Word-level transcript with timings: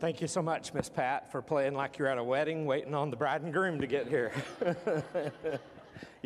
Thank 0.00 0.20
you 0.20 0.28
so 0.28 0.42
much, 0.42 0.72
Miss 0.74 0.88
Pat, 0.88 1.32
for 1.32 1.42
playing 1.42 1.74
like 1.74 1.98
you're 1.98 2.06
at 2.06 2.18
a 2.18 2.24
wedding 2.24 2.66
waiting 2.66 2.94
on 2.94 3.10
the 3.10 3.16
bride 3.16 3.42
and 3.42 3.52
groom 3.52 3.80
to 3.80 3.86
get 3.88 4.06
here. 4.06 4.30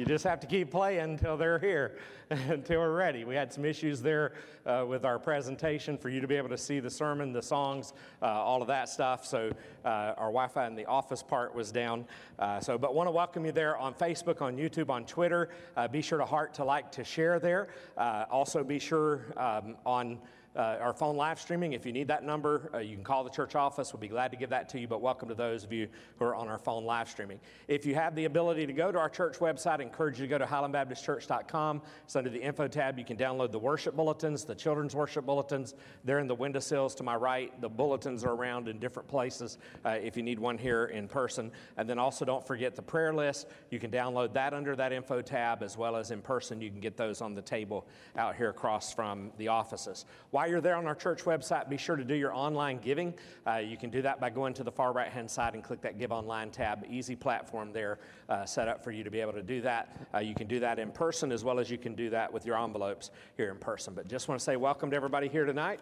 you 0.03 0.09
just 0.09 0.25
have 0.25 0.41
to 0.41 0.49
keep 0.49 0.69
playing 0.69 1.13
until 1.13 1.37
they're 1.37 1.61
here, 1.61 1.97
until 2.31 2.81
we're 2.81 2.93
ready. 2.93 3.25
We 3.25 3.37
had 3.37 3.53
some 3.53 3.65
issues 3.65 4.03
there 4.03 4.33
uh, 4.67 4.85
with 4.89 5.05
our 5.05 5.17
presentation 5.17 5.97
for 5.97 6.09
you 6.09 6.21
to 6.21 6.27
be 6.27 6.35
able 6.35 6.49
to 6.49 6.59
see 6.59 6.81
the 6.81 6.91
sermon, 6.91 7.33
the 7.33 7.41
songs, 7.41 7.93
uh, 8.21 8.25
all 8.25 8.63
of 8.63 8.67
that 8.67 8.89
stuff. 8.89 9.25
So 9.25 9.53
uh, 9.85 9.89
our 10.17 10.33
Wi-Fi 10.33 10.67
in 10.67 10.75
the 10.75 10.87
office 10.87 11.23
part 11.23 11.55
was 11.55 11.71
down. 11.71 12.05
Uh, 12.37 12.59
so, 12.59 12.77
but 12.77 12.97
want 12.97 13.07
to 13.07 13.13
welcome 13.13 13.47
you 13.47 13.53
there 13.53 13.77
on 13.77 13.95
Facebook, 13.95 14.43
on 14.43 14.57
YouTube, 14.57 14.91
on 14.91 15.07
Twitter. 15.07 15.51
Uh, 15.77 15.87
be 15.87 16.03
sure 16.03 16.19
to 16.19 16.27
heart, 16.27 16.53
to 16.55 16.65
like, 16.65 16.91
to 16.91 17.05
share 17.05 17.39
there. 17.39 17.69
Uh, 17.97 18.25
also, 18.29 18.65
be 18.65 18.81
sure 18.81 19.33
um, 19.37 19.77
on 19.87 20.19
uh, 20.55 20.77
our 20.81 20.93
phone 20.93 21.17
live 21.17 21.41
streaming. 21.41 21.73
If 21.73 21.87
you 21.87 21.93
need 21.93 22.09
that 22.09 22.25
number, 22.25 22.71
uh, 22.75 22.79
you 22.79 22.95
can 22.95 23.05
call 23.05 23.25
the 23.25 23.31
church 23.31 23.55
office. 23.55 23.93
We'll 23.93 24.01
be 24.01 24.09
glad 24.09 24.31
to 24.33 24.37
give 24.37 24.51
that 24.51 24.69
to 24.71 24.81
you. 24.81 24.87
But 24.87 25.01
welcome 25.01 25.29
to 25.29 25.35
those 25.35 25.65
of 25.65 25.73
you 25.73 25.89
who 26.19 26.25
are 26.25 26.35
on 26.35 26.49
our 26.49 26.59
phone 26.59 26.85
live 26.85 27.09
streaming. 27.09 27.41
If 27.69 27.87
you 27.87 27.95
have 27.95 28.15
the 28.15 28.27
ability 28.27 28.67
to 28.67 28.73
go 28.73 28.93
to 28.93 28.99
our 28.99 29.09
church 29.09 29.39
website, 29.39 29.81
I 29.81 29.92
encourage 29.93 30.19
you 30.19 30.27
to 30.27 30.31
go 30.31 30.39
to 30.39 30.47
highlandbaptistchurch.com. 30.47 31.83
It's 32.05 32.17
under 32.17 32.31
the 32.31 32.41
info 32.41 32.67
tab. 32.67 32.99
You 32.99 33.05
can 33.05 33.19
download 33.19 33.53
the 33.53 33.59
worship 33.59 33.95
bulletins, 33.95 34.45
the 34.47 34.55
children's 34.55 34.95
worship 34.95 35.27
bulletins. 35.27 35.75
They're 36.03 36.19
in 36.19 36.27
the 36.27 36.35
windowsills 36.35 36.95
to 36.95 37.03
my 37.03 37.15
right. 37.15 37.61
The 37.61 37.69
bulletins 37.69 38.25
are 38.25 38.33
around 38.33 38.69
in 38.69 38.79
different 38.79 39.07
places 39.07 39.59
uh, 39.85 39.91
if 39.91 40.17
you 40.17 40.23
need 40.23 40.39
one 40.39 40.57
here 40.57 40.87
in 40.87 41.09
person. 41.09 41.51
And 41.77 41.87
then 41.87 41.99
also 41.99 42.25
don't 42.25 42.47
forget 42.47 42.75
the 42.75 42.81
prayer 42.81 43.13
list. 43.13 43.49
You 43.71 43.79
can 43.79 43.91
download 43.91 44.33
that 44.33 44.55
under 44.55 44.75
that 44.77 44.93
info 44.95 45.21
tab 45.21 45.63
as 45.63 45.77
well 45.77 45.95
as 45.95 46.11
in 46.11 46.23
person. 46.23 46.63
You 46.63 46.71
can 46.71 46.81
get 46.81 46.97
those 46.97 47.21
on 47.21 47.35
the 47.35 47.43
table 47.43 47.87
out 48.17 48.35
here 48.35 48.49
across 48.49 48.95
from 48.95 49.31
the 49.37 49.49
offices. 49.49 50.07
While 50.31 50.49
you're 50.49 50.63
there 50.63 50.77
on 50.77 50.87
our 50.87 50.95
church 50.95 51.25
website, 51.25 51.69
be 51.69 51.77
sure 51.77 51.97
to 51.97 52.05
do 52.05 52.15
your 52.15 52.35
online 52.35 52.79
giving. 52.79 53.13
Uh, 53.47 53.57
you 53.57 53.77
can 53.77 53.91
do 53.91 54.01
that 54.01 54.21
by 54.21 54.31
going 54.31 54.55
to 54.55 54.65
the 54.65 54.73
far 54.73 54.95
right 54.95 55.13
hand 55.13 55.31
side 55.31 55.53
and 55.53 55.63
click 55.63 55.83
that 55.83 55.99
Give 55.99 56.13
Online 56.13 56.51
tab. 56.51 56.87
Easy 56.89 57.15
platform 57.15 57.75
there 57.75 57.99
uh, 58.31 58.47
set 58.47 58.69
up 58.69 58.83
for 58.83 58.91
you 58.91 59.05
to 59.05 59.11
be 59.11 59.21
able 59.21 59.35
to 59.35 59.43
do 59.43 59.61
that. 59.61 59.72
Uh, 60.15 60.19
you 60.19 60.35
can 60.35 60.47
do 60.47 60.61
that 60.61 60.79
in 60.79 60.91
person 60.91 61.33
as 61.33 61.43
well 61.45 61.59
as 61.59 61.71
you 61.71 61.79
can 61.79 61.95
do 61.95 62.11
that 62.11 62.33
with 62.33 62.45
your 62.47 62.57
envelopes 62.57 63.11
here 63.37 63.51
in 63.51 63.57
person. 63.57 63.95
But 63.95 64.09
just 64.09 64.29
want 64.29 64.39
to 64.39 64.45
say 64.45 64.57
welcome 64.57 64.91
to 64.91 64.97
everybody 64.97 65.29
here 65.29 65.45
tonight. 65.45 65.81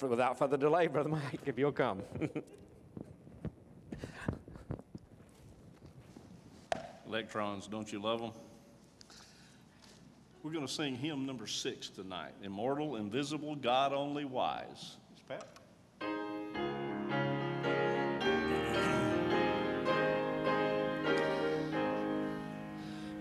Without 0.00 0.38
further 0.38 0.56
delay, 0.56 0.86
Brother 0.86 1.08
Mike, 1.08 1.40
if 1.46 1.58
you'll 1.58 1.72
come. 1.72 2.02
Electrons, 7.06 7.66
don't 7.66 7.90
you 7.92 8.00
love 8.00 8.20
them? 8.20 8.30
We're 10.42 10.52
going 10.52 10.66
to 10.66 10.72
sing 10.72 10.94
hymn 10.94 11.26
number 11.26 11.46
six 11.46 11.90
tonight 11.90 12.32
Immortal, 12.42 12.96
Invisible, 12.96 13.56
God 13.56 13.92
Only 13.92 14.24
Wise. 14.24 14.96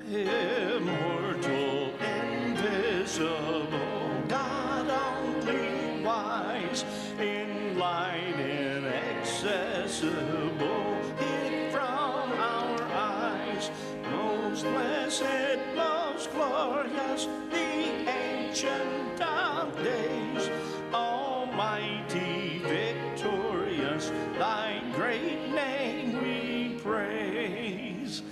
Immortal, 0.09 1.93
invisible, 1.99 3.29
God 4.27 4.89
only 4.89 6.03
wise, 6.03 6.83
in 7.19 7.77
light 7.77 8.39
inaccessible, 8.39 10.15
hid 11.19 11.71
from 11.71 12.31
our 12.31 12.81
eyes, 12.91 13.69
most 14.09 14.63
blessed 14.63 15.59
most 15.75 16.31
glorious, 16.31 17.27
the 17.51 18.09
ancient 18.09 19.21
of 19.21 19.77
days, 19.83 20.49
almighty, 20.91 22.63
victorious, 22.65 24.11
thy 24.39 24.81
great 24.95 25.51
name 25.51 26.19
we 26.23 26.79
praise. 26.81 28.23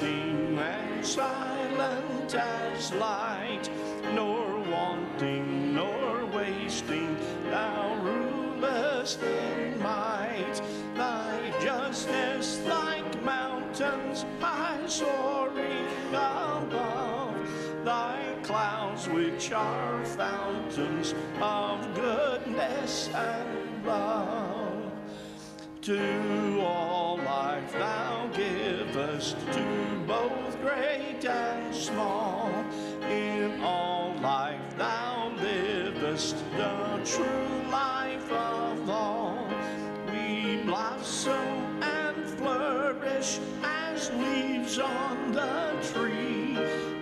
And 0.00 1.04
silent 1.04 2.34
as 2.34 2.92
light, 2.94 3.68
nor 4.14 4.58
wanting, 4.70 5.74
nor 5.74 6.24
wasting, 6.26 7.16
thou 7.50 7.94
rulest 7.96 9.22
in 9.22 9.80
might. 9.82 10.60
Thy 10.94 11.52
justice, 11.60 12.60
like 12.66 13.22
mountains, 13.22 14.24
high 14.40 14.86
soaring 14.86 15.86
above, 16.10 17.84
thy 17.84 18.34
clouds 18.42 19.08
which 19.08 19.52
are 19.52 20.04
fountains 20.04 21.14
of 21.40 21.94
goodness 21.94 23.08
and 23.14 23.86
love. 23.86 24.41
To 25.82 26.60
all 26.60 27.16
life 27.16 27.72
thou 27.72 28.28
givest, 28.32 29.36
to 29.50 30.04
both 30.06 30.60
great 30.60 31.24
and 31.24 31.74
small. 31.74 32.52
In 33.10 33.60
all 33.60 34.14
life 34.22 34.76
thou 34.76 35.32
livest, 35.42 36.36
the 36.56 37.00
true 37.04 37.68
life 37.68 38.30
of 38.30 38.88
all. 38.88 39.48
We 40.12 40.62
blossom 40.62 41.82
and 41.82 42.26
flourish 42.38 43.40
as 43.64 44.08
leaves 44.12 44.78
on 44.78 45.32
the 45.32 45.74
tree, 45.92 46.58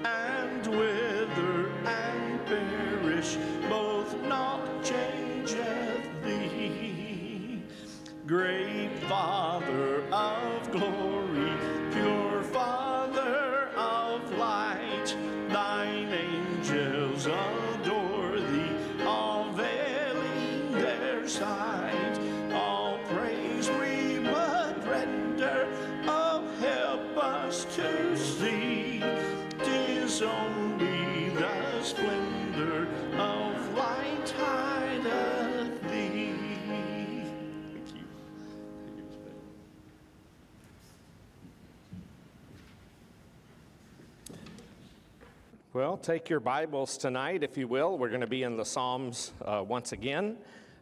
and 0.07 0.67
wither 0.67 1.69
and 1.85 2.47
perish, 2.47 3.37
both 3.69 4.19
not 4.23 4.83
changeth 4.83 6.23
thee. 6.25 6.71
Great 8.27 8.60
light, 15.01 15.17
thine 15.49 16.13
angels 16.13 17.27
adore 17.27 17.70
Well, 45.81 45.97
take 45.97 46.29
your 46.29 46.41
Bibles 46.41 46.99
tonight, 46.99 47.43
if 47.43 47.57
you 47.57 47.67
will. 47.67 47.97
We're 47.97 48.11
going 48.11 48.21
to 48.21 48.27
be 48.27 48.43
in 48.43 48.55
the 48.55 48.67
Psalms 48.67 49.33
uh, 49.43 49.65
once 49.67 49.93
again, 49.93 50.37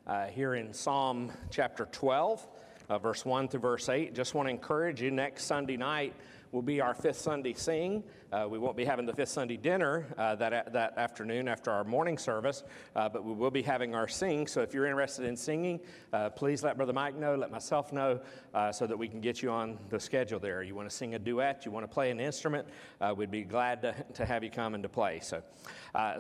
uh, 0.09 0.27
here 0.27 0.57
in 0.57 0.75
Psalm 0.75 1.31
chapter 1.51 1.87
12, 1.93 2.45
uh, 2.89 2.99
verse 2.99 3.25
1 3.25 3.47
through 3.47 3.61
verse 3.61 3.89
8. 3.89 4.13
Just 4.13 4.35
want 4.35 4.49
to 4.49 4.51
encourage 4.51 5.01
you 5.01 5.13
next 5.13 5.45
Sunday 5.45 5.77
night 5.77 6.15
will 6.51 6.63
be 6.63 6.81
our 6.81 6.95
fifth 6.95 7.21
Sunday 7.21 7.53
sing. 7.53 8.03
Uh, 8.31 8.47
we 8.47 8.59
won't 8.59 8.77
be 8.77 8.85
having 8.85 9.07
the 9.07 9.13
fifth 9.15 9.31
Sunday 9.31 9.57
dinner 9.57 10.07
uh, 10.19 10.35
that, 10.35 10.71
that 10.71 10.99
afternoon 10.99 11.49
after 11.49 11.71
our 11.71 11.83
morning 11.83 12.19
service, 12.19 12.63
uh, 12.95 13.09
but 13.09 13.25
we 13.25 13.33
will 13.33 13.51
be 13.51 13.63
having 13.63 13.95
our 13.95 14.07
sing. 14.07 14.47
So 14.47 14.61
if 14.61 14.75
you're 14.75 14.85
interested 14.85 15.25
in 15.25 15.35
singing, 15.35 15.81
uh, 16.13 16.29
please 16.29 16.63
let 16.63 16.77
Brother 16.77 16.93
Mike 16.93 17.17
know, 17.17 17.35
let 17.37 17.51
myself 17.51 17.91
know, 17.91 18.21
uh, 18.53 18.71
so 18.71 18.87
that 18.87 18.99
we 18.99 19.09
can 19.09 19.23
get 19.23 19.41
you 19.43 19.51
on 19.51 19.79
the 19.89 19.99
schedule 19.99 20.39
there. 20.39 20.63
You 20.63 20.75
want 20.75 20.91
to 20.91 20.95
sing 20.95 21.15
a 21.15 21.19
duet, 21.19 21.65
you 21.65 21.71
want 21.71 21.85
to 21.85 21.93
play 21.93 22.11
an 22.11 22.21
instrument, 22.21 22.69
uh, 23.01 23.15
we'd 23.17 23.31
be 23.31 23.45
glad 23.45 23.81
to, 23.81 23.95
to 24.13 24.27
have 24.27 24.45
you 24.45 24.51
come 24.51 24.75
and 24.75 24.83
to 24.83 24.91
play. 24.91 25.21
So 25.21 25.43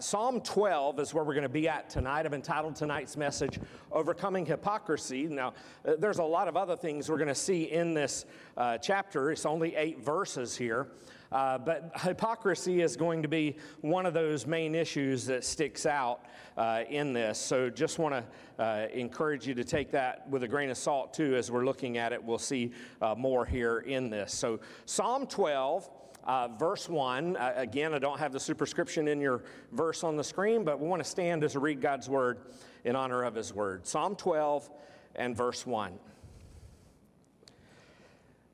Psalm 0.00 0.40
12 0.40 1.00
is 1.00 1.12
where 1.12 1.24
we're 1.24 1.34
going 1.34 1.42
to 1.42 1.48
be 1.50 1.68
at 1.68 1.90
tonight. 1.90 2.24
I've 2.24 2.32
entitled 2.32 2.74
tonight's 2.74 3.18
message, 3.18 3.60
Overcoming 3.92 4.46
Hypocrisy. 4.46 5.26
Now, 5.26 5.52
there's 5.84 6.18
a 6.18 6.24
lot 6.24 6.48
of 6.48 6.56
other 6.56 6.74
things 6.74 7.10
we're 7.10 7.18
going 7.18 7.28
to 7.28 7.34
see 7.34 7.64
in 7.64 7.92
this 7.92 8.24
chapter. 8.80 9.30
It's 9.30 9.44
only 9.44 9.76
eight 9.76 10.00
verses 10.02 10.56
here. 10.56 10.88
Uh, 11.30 11.58
but 11.58 11.90
hypocrisy 11.96 12.80
is 12.80 12.96
going 12.96 13.22
to 13.22 13.28
be 13.28 13.56
one 13.80 14.06
of 14.06 14.14
those 14.14 14.46
main 14.46 14.74
issues 14.74 15.26
that 15.26 15.44
sticks 15.44 15.84
out 15.86 16.20
uh, 16.56 16.84
in 16.88 17.12
this. 17.12 17.38
So 17.38 17.68
just 17.68 17.98
want 17.98 18.14
to 18.14 18.62
uh, 18.62 18.88
encourage 18.92 19.46
you 19.46 19.54
to 19.54 19.64
take 19.64 19.90
that 19.90 20.28
with 20.28 20.42
a 20.42 20.48
grain 20.48 20.70
of 20.70 20.78
salt, 20.78 21.12
too, 21.12 21.36
as 21.36 21.50
we're 21.50 21.64
looking 21.64 21.98
at 21.98 22.12
it. 22.12 22.22
We'll 22.22 22.38
see 22.38 22.72
uh, 23.02 23.14
more 23.16 23.44
here 23.44 23.80
in 23.80 24.10
this. 24.10 24.34
So, 24.34 24.60
Psalm 24.86 25.26
12. 25.26 25.90
Uh, 26.24 26.48
verse 26.58 26.90
1, 26.90 27.38
uh, 27.38 27.54
again, 27.56 27.94
I 27.94 27.98
don't 27.98 28.18
have 28.18 28.32
the 28.32 28.40
superscription 28.40 29.08
in 29.08 29.18
your 29.18 29.44
verse 29.72 30.04
on 30.04 30.14
the 30.14 30.24
screen, 30.24 30.62
but 30.62 30.78
we 30.78 30.86
want 30.86 31.02
to 31.02 31.08
stand 31.08 31.42
as 31.42 31.54
we 31.54 31.62
read 31.62 31.80
God's 31.80 32.06
word 32.06 32.40
in 32.84 32.94
honor 32.94 33.22
of 33.22 33.34
his 33.34 33.54
word. 33.54 33.86
Psalm 33.86 34.14
12 34.14 34.68
and 35.14 35.34
verse 35.34 35.64
1. 35.64 35.98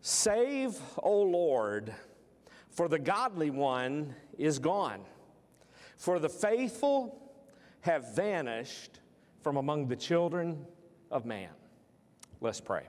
Save, 0.03 0.79
O 1.03 1.23
Lord, 1.23 1.93
for 2.75 2.89
the 2.89 2.99
godly 2.99 3.51
one 3.51 4.15
is 4.37 4.59
gone, 4.59 5.01
for 5.97 6.19
the 6.19 6.29
faithful 6.29 7.21
have 7.81 8.15
vanished 8.15 9.01
from 9.43 9.57
among 9.57 9.87
the 9.89 9.97
children 9.97 10.67
of 11.11 11.25
man. 11.25 11.51
Let's 12.41 12.61
pray. 12.61 12.83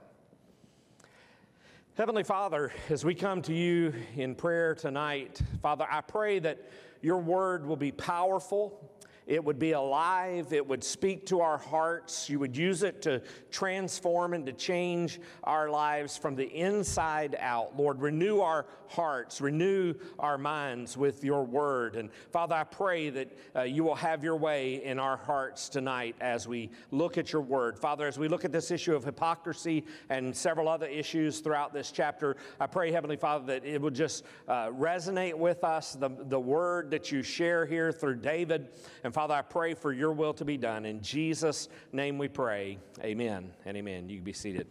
Heavenly 1.96 2.24
Father, 2.24 2.72
as 2.90 3.04
we 3.04 3.14
come 3.14 3.40
to 3.42 3.54
you 3.54 3.94
in 4.16 4.34
prayer 4.34 4.74
tonight, 4.74 5.40
Father, 5.62 5.86
I 5.88 6.02
pray 6.02 6.40
that 6.40 6.70
your 7.00 7.18
word 7.18 7.64
will 7.64 7.76
be 7.76 7.92
powerful 7.92 8.90
it 9.26 9.42
would 9.44 9.58
be 9.58 9.72
alive. 9.72 10.52
It 10.52 10.66
would 10.66 10.84
speak 10.84 11.26
to 11.26 11.40
our 11.40 11.58
hearts. 11.58 12.30
You 12.30 12.38
would 12.38 12.56
use 12.56 12.82
it 12.84 13.02
to 13.02 13.22
transform 13.50 14.34
and 14.34 14.46
to 14.46 14.52
change 14.52 15.20
our 15.42 15.68
lives 15.68 16.16
from 16.16 16.36
the 16.36 16.46
inside 16.46 17.36
out. 17.40 17.76
Lord, 17.76 18.00
renew 18.00 18.40
our 18.40 18.66
hearts, 18.88 19.40
renew 19.40 19.94
our 20.18 20.38
minds 20.38 20.96
with 20.96 21.24
your 21.24 21.44
word. 21.44 21.96
And 21.96 22.10
Father, 22.30 22.54
I 22.54 22.62
pray 22.62 23.10
that 23.10 23.36
uh, 23.54 23.62
you 23.62 23.82
will 23.82 23.96
have 23.96 24.22
your 24.22 24.36
way 24.36 24.84
in 24.84 25.00
our 25.00 25.16
hearts 25.16 25.68
tonight 25.68 26.14
as 26.20 26.46
we 26.46 26.70
look 26.92 27.18
at 27.18 27.32
your 27.32 27.42
word. 27.42 27.78
Father, 27.78 28.06
as 28.06 28.18
we 28.18 28.28
look 28.28 28.44
at 28.44 28.52
this 28.52 28.70
issue 28.70 28.94
of 28.94 29.04
hypocrisy 29.04 29.84
and 30.08 30.36
several 30.36 30.68
other 30.68 30.86
issues 30.86 31.40
throughout 31.40 31.72
this 31.72 31.90
chapter, 31.90 32.36
I 32.60 32.66
pray, 32.66 32.92
Heavenly 32.92 33.16
Father, 33.16 33.46
that 33.46 33.64
it 33.64 33.80
will 33.80 33.90
just 33.90 34.24
uh, 34.46 34.68
resonate 34.68 35.34
with 35.34 35.64
us, 35.64 35.94
the, 35.94 36.10
the 36.28 36.38
word 36.38 36.90
that 36.92 37.10
you 37.10 37.22
share 37.22 37.66
here 37.66 37.90
through 37.90 38.16
David. 38.16 38.68
And 39.02 39.12
Father, 39.16 39.32
I 39.32 39.40
pray 39.40 39.72
for 39.72 39.94
your 39.94 40.12
will 40.12 40.34
to 40.34 40.44
be 40.44 40.58
done. 40.58 40.84
In 40.84 41.00
Jesus' 41.00 41.70
name 41.90 42.18
we 42.18 42.28
pray. 42.28 42.76
Amen 43.02 43.50
and 43.64 43.74
amen. 43.74 44.10
You 44.10 44.16
can 44.16 44.24
be 44.24 44.34
seated. 44.34 44.66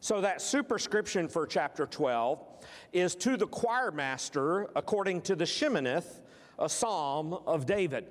So, 0.00 0.22
that 0.22 0.40
superscription 0.40 1.28
for 1.28 1.46
chapter 1.46 1.84
12 1.84 2.42
is 2.94 3.14
to 3.16 3.36
the 3.36 3.46
choir 3.46 3.90
master 3.90 4.70
according 4.74 5.20
to 5.20 5.36
the 5.36 5.44
Sheminith, 5.44 6.20
a 6.58 6.66
psalm 6.66 7.34
of 7.34 7.66
David. 7.66 8.06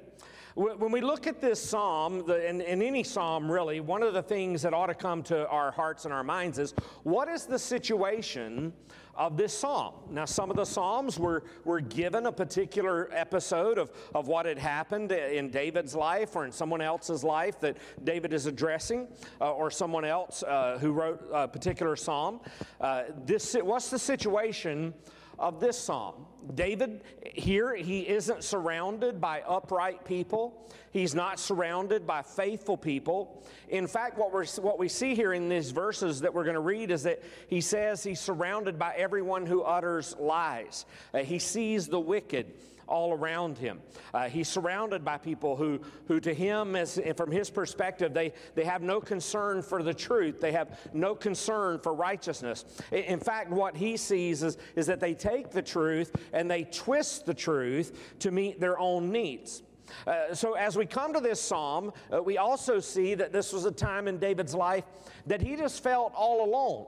When 0.57 0.91
we 0.91 1.01
look 1.01 1.27
at 1.27 1.39
this 1.39 1.61
psalm, 1.61 2.27
in 2.31 2.63
any 2.63 3.03
psalm 3.03 3.51
really, 3.51 3.79
one 3.79 4.01
of 4.01 4.15
the 4.15 4.23
things 4.23 4.63
that 4.63 4.73
ought 4.73 4.87
to 4.87 4.95
come 4.95 5.21
to 5.25 5.47
our 5.49 5.69
hearts 5.69 6.05
and 6.05 6.11
our 6.11 6.23
minds 6.23 6.57
is 6.57 6.73
what 7.03 7.27
is 7.27 7.45
the 7.45 7.59
situation 7.59 8.73
of 9.13 9.37
this 9.37 9.53
psalm? 9.55 9.93
Now, 10.09 10.25
some 10.25 10.49
of 10.49 10.55
the 10.55 10.65
psalms 10.65 11.19
were, 11.19 11.43
were 11.63 11.79
given 11.79 12.25
a 12.25 12.31
particular 12.31 13.07
episode 13.13 13.77
of, 13.77 13.91
of 14.15 14.27
what 14.27 14.47
had 14.47 14.57
happened 14.57 15.11
in 15.11 15.51
David's 15.51 15.93
life 15.93 16.35
or 16.35 16.43
in 16.43 16.51
someone 16.51 16.81
else's 16.81 17.23
life 17.23 17.59
that 17.59 17.77
David 18.03 18.33
is 18.33 18.47
addressing, 18.47 19.09
uh, 19.39 19.53
or 19.53 19.69
someone 19.69 20.05
else 20.05 20.41
uh, 20.41 20.79
who 20.81 20.91
wrote 20.91 21.23
a 21.31 21.47
particular 21.47 21.95
psalm. 21.95 22.39
Uh, 22.81 23.03
this, 23.25 23.55
what's 23.61 23.91
the 23.91 23.99
situation? 23.99 24.95
Of 25.39 25.59
this 25.59 25.77
psalm. 25.77 26.25
David, 26.55 27.01
here, 27.33 27.75
he 27.75 28.07
isn't 28.07 28.43
surrounded 28.43 29.19
by 29.19 29.41
upright 29.41 30.05
people. 30.05 30.69
He's 30.91 31.13
not 31.13 31.39
surrounded 31.39 32.07
by 32.07 32.21
faithful 32.21 32.77
people. 32.77 33.43
In 33.69 33.87
fact, 33.87 34.17
what, 34.17 34.31
we're, 34.31 34.45
what 34.61 34.79
we 34.79 34.87
see 34.87 35.13
here 35.13 35.33
in 35.33 35.49
these 35.49 35.71
verses 35.71 36.21
that 36.21 36.33
we're 36.33 36.43
going 36.43 36.55
to 36.55 36.59
read 36.59 36.91
is 36.91 37.03
that 37.03 37.21
he 37.47 37.61
says 37.61 38.03
he's 38.03 38.19
surrounded 38.19 38.79
by 38.79 38.93
everyone 38.95 39.45
who 39.45 39.61
utters 39.61 40.15
lies. 40.17 40.85
Uh, 41.13 41.19
he 41.19 41.39
sees 41.39 41.87
the 41.87 41.99
wicked 41.99 42.53
all 42.87 43.13
around 43.13 43.57
him. 43.57 43.79
Uh, 44.13 44.29
he's 44.29 44.47
surrounded 44.47 45.03
by 45.03 45.17
people 45.17 45.55
who, 45.55 45.79
who 46.07 46.19
to 46.19 46.33
him, 46.33 46.75
as, 46.75 46.99
from 47.15 47.31
his 47.31 47.49
perspective, 47.49 48.13
they, 48.13 48.33
they 48.55 48.63
have 48.63 48.81
no 48.81 48.99
concern 48.99 49.61
for 49.61 49.83
the 49.83 49.93
truth. 49.93 50.39
They 50.39 50.51
have 50.51 50.79
no 50.93 51.15
concern 51.15 51.79
for 51.79 51.93
righteousness. 51.93 52.65
In 52.91 53.19
fact, 53.19 53.51
what 53.51 53.75
he 53.75 53.97
sees 53.97 54.43
is, 54.43 54.57
is 54.75 54.87
that 54.87 54.99
they 54.99 55.13
take 55.13 55.51
the 55.51 55.61
truth 55.61 56.11
and 56.33 56.49
they 56.49 56.63
twist 56.63 57.25
the 57.25 57.33
truth 57.33 58.15
to 58.19 58.31
meet 58.31 58.59
their 58.59 58.79
own 58.79 59.11
needs. 59.11 59.63
Uh, 60.05 60.33
so, 60.33 60.53
as 60.53 60.77
we 60.77 60.85
come 60.85 61.13
to 61.13 61.19
this 61.21 61.39
psalm, 61.39 61.93
uh, 62.13 62.21
we 62.21 62.37
also 62.37 62.79
see 62.79 63.15
that 63.15 63.31
this 63.31 63.53
was 63.53 63.65
a 63.65 63.71
time 63.71 64.07
in 64.07 64.17
David's 64.17 64.53
life 64.53 64.83
that 65.27 65.41
he 65.41 65.55
just 65.55 65.81
felt 65.81 66.13
all 66.13 66.43
alone. 66.43 66.87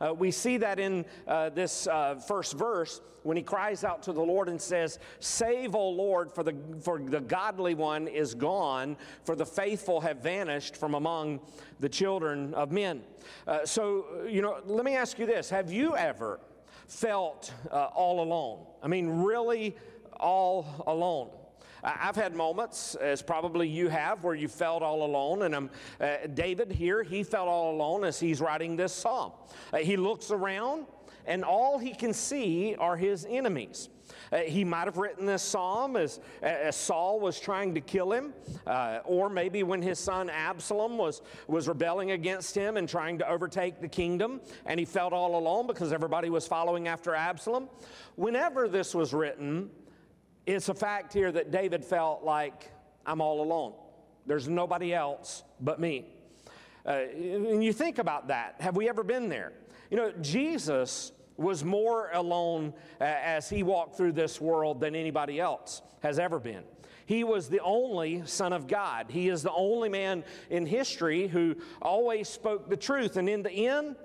Uh, 0.00 0.14
we 0.14 0.30
see 0.30 0.56
that 0.56 0.78
in 0.78 1.04
uh, 1.26 1.50
this 1.50 1.86
uh, 1.86 2.16
first 2.16 2.56
verse 2.56 3.00
when 3.22 3.36
he 3.36 3.42
cries 3.42 3.84
out 3.84 4.02
to 4.02 4.12
the 4.12 4.22
Lord 4.22 4.48
and 4.48 4.60
says, 4.60 4.98
Save, 5.20 5.74
O 5.74 5.88
Lord, 5.90 6.32
for 6.32 6.42
the, 6.42 6.54
for 6.80 6.98
the 6.98 7.20
godly 7.20 7.74
one 7.74 8.08
is 8.08 8.34
gone, 8.34 8.96
for 9.24 9.34
the 9.34 9.46
faithful 9.46 10.00
have 10.00 10.18
vanished 10.18 10.76
from 10.76 10.94
among 10.94 11.40
the 11.80 11.88
children 11.88 12.54
of 12.54 12.72
men. 12.72 13.02
Uh, 13.46 13.66
so, 13.66 14.06
you 14.28 14.40
know, 14.40 14.60
let 14.64 14.84
me 14.84 14.94
ask 14.94 15.18
you 15.18 15.26
this 15.26 15.50
Have 15.50 15.72
you 15.72 15.96
ever 15.96 16.40
felt 16.86 17.52
uh, 17.70 17.88
all 17.94 18.22
alone? 18.22 18.64
I 18.82 18.88
mean, 18.88 19.08
really 19.08 19.76
all 20.18 20.84
alone? 20.86 21.30
I've 21.82 22.16
had 22.16 22.34
moments, 22.34 22.94
as 22.96 23.22
probably 23.22 23.68
you 23.68 23.88
have, 23.88 24.24
where 24.24 24.34
you 24.34 24.48
felt 24.48 24.82
all 24.82 25.04
alone. 25.04 25.42
And 25.42 25.54
um, 25.54 25.70
uh, 26.00 26.16
David 26.34 26.72
here, 26.72 27.02
he 27.02 27.22
felt 27.22 27.48
all 27.48 27.74
alone 27.74 28.04
as 28.04 28.18
he's 28.18 28.40
writing 28.40 28.76
this 28.76 28.92
psalm. 28.92 29.32
Uh, 29.72 29.78
he 29.78 29.96
looks 29.96 30.30
around, 30.30 30.86
and 31.26 31.44
all 31.44 31.78
he 31.78 31.94
can 31.94 32.12
see 32.12 32.74
are 32.76 32.96
his 32.96 33.26
enemies. 33.28 33.88
Uh, 34.32 34.38
he 34.38 34.64
might 34.64 34.84
have 34.84 34.96
written 34.96 35.26
this 35.26 35.42
psalm 35.42 35.96
as, 35.96 36.20
as 36.42 36.76
Saul 36.76 37.20
was 37.20 37.38
trying 37.38 37.74
to 37.74 37.80
kill 37.80 38.12
him, 38.12 38.32
uh, 38.66 39.00
or 39.04 39.28
maybe 39.28 39.62
when 39.62 39.82
his 39.82 39.98
son 39.98 40.30
Absalom 40.30 40.98
was, 40.98 41.22
was 41.46 41.68
rebelling 41.68 42.12
against 42.12 42.54
him 42.54 42.76
and 42.76 42.88
trying 42.88 43.18
to 43.18 43.28
overtake 43.28 43.80
the 43.80 43.88
kingdom, 43.88 44.40
and 44.66 44.80
he 44.80 44.86
felt 44.86 45.12
all 45.12 45.38
alone 45.38 45.66
because 45.66 45.92
everybody 45.92 46.30
was 46.30 46.46
following 46.46 46.88
after 46.88 47.14
Absalom. 47.14 47.68
Whenever 48.16 48.68
this 48.68 48.94
was 48.94 49.12
written, 49.12 49.70
it's 50.54 50.70
a 50.70 50.74
fact 50.74 51.12
here 51.12 51.30
that 51.30 51.50
David 51.50 51.84
felt 51.84 52.24
like, 52.24 52.70
I'm 53.04 53.20
all 53.20 53.42
alone. 53.42 53.74
There's 54.26 54.48
nobody 54.48 54.94
else 54.94 55.42
but 55.60 55.78
me. 55.78 56.06
Uh, 56.86 57.02
and 57.14 57.62
you 57.62 57.72
think 57.72 57.98
about 57.98 58.28
that. 58.28 58.56
Have 58.60 58.74
we 58.74 58.88
ever 58.88 59.02
been 59.02 59.28
there? 59.28 59.52
You 59.90 59.98
know, 59.98 60.12
Jesus 60.22 61.12
was 61.36 61.64
more 61.64 62.10
alone 62.14 62.72
uh, 62.98 63.04
as 63.04 63.50
he 63.50 63.62
walked 63.62 63.96
through 63.96 64.12
this 64.12 64.40
world 64.40 64.80
than 64.80 64.96
anybody 64.96 65.38
else 65.38 65.82
has 66.02 66.18
ever 66.18 66.38
been. 66.38 66.62
He 67.04 67.24
was 67.24 67.48
the 67.48 67.60
only 67.60 68.22
Son 68.26 68.54
of 68.54 68.66
God. 68.66 69.06
He 69.10 69.28
is 69.28 69.42
the 69.42 69.52
only 69.52 69.90
man 69.90 70.24
in 70.48 70.64
history 70.64 71.28
who 71.28 71.56
always 71.82 72.26
spoke 72.28 72.70
the 72.70 72.76
truth. 72.76 73.16
And 73.18 73.28
in 73.28 73.42
the 73.42 73.52
end, 73.52 73.96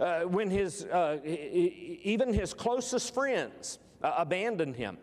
uh, 0.00 0.20
when 0.20 0.50
his, 0.50 0.84
uh, 0.84 1.18
even 1.24 2.32
his 2.32 2.52
closest 2.52 3.14
friends 3.14 3.78
uh, 4.02 4.14
abandoned 4.18 4.76
him, 4.76 4.98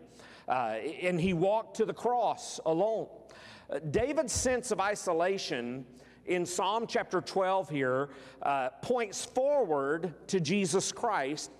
uh, 0.48 0.76
and 1.02 1.20
he 1.20 1.32
walked 1.32 1.76
to 1.76 1.84
the 1.84 1.94
cross 1.94 2.60
alone. 2.66 3.08
Uh, 3.68 3.78
David's 3.90 4.32
sense 4.32 4.70
of 4.70 4.80
isolation 4.80 5.84
in 6.26 6.44
Psalm 6.44 6.86
chapter 6.86 7.20
12 7.20 7.68
here 7.68 8.08
uh, 8.42 8.70
points 8.82 9.24
forward 9.24 10.14
to 10.28 10.40
Jesus 10.40 10.92
Christ, 10.92 11.50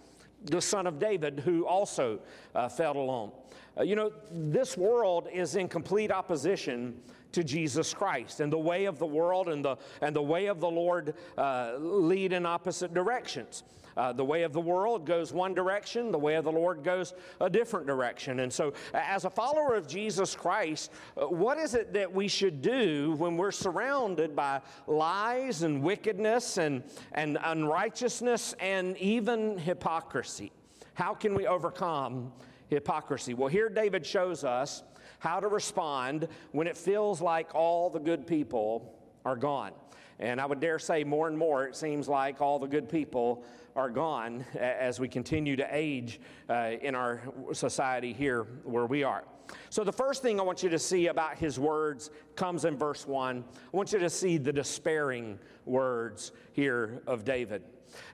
the 0.45 0.61
Son 0.61 0.87
of 0.87 0.99
David, 0.99 1.41
who 1.41 1.67
also 1.67 2.21
uh, 2.55 2.69
felt 2.69 2.97
alone. 2.97 3.33
Uh, 3.79 3.83
you 3.83 3.97
know, 3.97 4.13
this 4.31 4.77
world 4.77 5.29
is 5.33 5.57
in 5.57 5.69
complete 5.69 6.11
opposition 6.11 7.01
to 7.33 7.45
Jesus 7.45 7.93
Christ, 7.93 8.41
and 8.41 8.51
the 8.53 8.59
way 8.59 8.87
of 8.87 8.99
the 8.99 9.07
world 9.07 9.49
and 9.49 9.65
the, 9.65 9.77
and 10.01 10.17
the 10.17 10.23
way 10.23 10.47
of 10.47 10.61
the 10.61 10.71
Lord 10.71 11.15
uh, 11.37 11.75
lead 11.79 12.33
in 12.33 12.47
opposite 12.47 12.95
directions. 12.95 13.63
Uh, 13.97 14.13
the 14.13 14.25
way 14.25 14.43
of 14.43 14.53
the 14.53 14.61
world 14.61 15.07
goes 15.07 15.33
one 15.33 15.55
direction, 15.55 16.13
the 16.13 16.19
way 16.19 16.35
of 16.35 16.45
the 16.45 16.53
Lord 16.53 16.85
goes 16.85 17.15
a 17.41 17.49
different 17.49 17.87
direction. 17.87 18.41
And 18.41 18.53
so, 18.53 18.75
as 18.93 19.25
a 19.25 19.31
follower 19.31 19.75
of 19.75 19.87
Jesus 19.87 20.37
Christ, 20.37 20.93
uh, 21.17 21.27
what 21.27 21.59
is 21.59 21.75
it 21.75 21.93
that 21.95 22.13
we 22.13 22.29
should 22.29 22.61
do 22.61 23.15
when 23.19 23.37
we're 23.37 23.51
surrounded 23.51 24.37
by 24.37 24.61
lies 24.87 25.63
and 25.63 25.83
wickedness 25.83 26.59
and, 26.59 26.83
and 27.13 27.39
unrighteousness 27.43 28.55
and 28.61 28.97
even 28.99 29.57
hypocrisy? 29.57 30.53
How 30.95 31.15
can 31.15 31.35
we 31.35 31.47
overcome 31.47 32.33
hypocrisy? 32.69 33.35
Well, 33.35 33.49
here 33.49 33.69
David 33.69 34.05
shows 34.05 34.45
us 34.45 34.83
how 35.19 35.41
to 35.41 35.49
respond 35.49 36.29
when 36.53 36.67
it 36.67 36.77
feels 36.77 37.21
like 37.21 37.55
all 37.55 37.89
the 37.89 37.99
good 37.99 38.27
people 38.27 38.95
are 39.25 39.37
gone. 39.37 39.73
And 40.19 40.41
I 40.41 40.47
would 40.47 40.61
dare 40.61 40.79
say 40.79 41.05
more 41.05 41.29
and 41.29 41.37
more, 41.37 41.67
it 41.67 41.77
seems 41.77 42.09
like 42.09 42.41
all 42.41 42.59
the 42.59 42.67
good 42.67 42.89
people 42.89 43.45
are 43.77 43.91
gone 43.91 44.45
as 44.59 44.99
we 44.99 45.07
continue 45.07 45.55
to 45.55 45.67
age 45.71 46.19
uh, 46.49 46.73
in 46.81 46.95
our 46.95 47.21
society 47.53 48.13
here 48.13 48.45
where 48.65 48.87
we 48.87 49.05
are. 49.05 49.23
So, 49.71 49.85
the 49.85 49.93
first 49.93 50.23
thing 50.23 50.41
I 50.41 50.43
want 50.43 50.63
you 50.63 50.69
to 50.71 50.79
see 50.79 51.07
about 51.07 51.37
his 51.37 51.59
words 51.59 52.11
comes 52.35 52.65
in 52.65 52.77
verse 52.77 53.07
1. 53.07 53.45
I 53.73 53.77
want 53.77 53.93
you 53.93 54.01
to 54.01 54.11
see 54.11 54.39
the 54.39 54.53
despairing 54.53 55.39
words 55.67 56.33
here 56.53 57.03
of 57.07 57.25
David. 57.25 57.63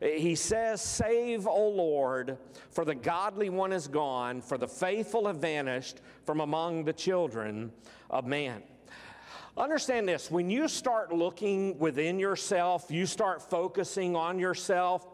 He 0.00 0.34
says, 0.34 0.82
Save, 0.82 1.46
O 1.46 1.68
Lord, 1.68 2.36
for 2.70 2.84
the 2.84 2.94
godly 2.94 3.48
one 3.48 3.72
is 3.72 3.88
gone, 3.88 4.42
for 4.42 4.58
the 4.58 4.68
faithful 4.68 5.26
have 5.26 5.38
vanished 5.38 6.00
from 6.24 6.40
among 6.40 6.84
the 6.84 6.92
children 6.92 7.72
of 8.10 8.26
man. 8.26 8.62
Understand 9.56 10.08
this 10.08 10.30
when 10.30 10.48
you 10.48 10.66
start 10.66 11.12
looking 11.12 11.78
within 11.78 12.18
yourself, 12.18 12.90
you 12.90 13.04
start 13.04 13.42
focusing 13.42 14.16
on 14.16 14.38
yourself, 14.38 15.06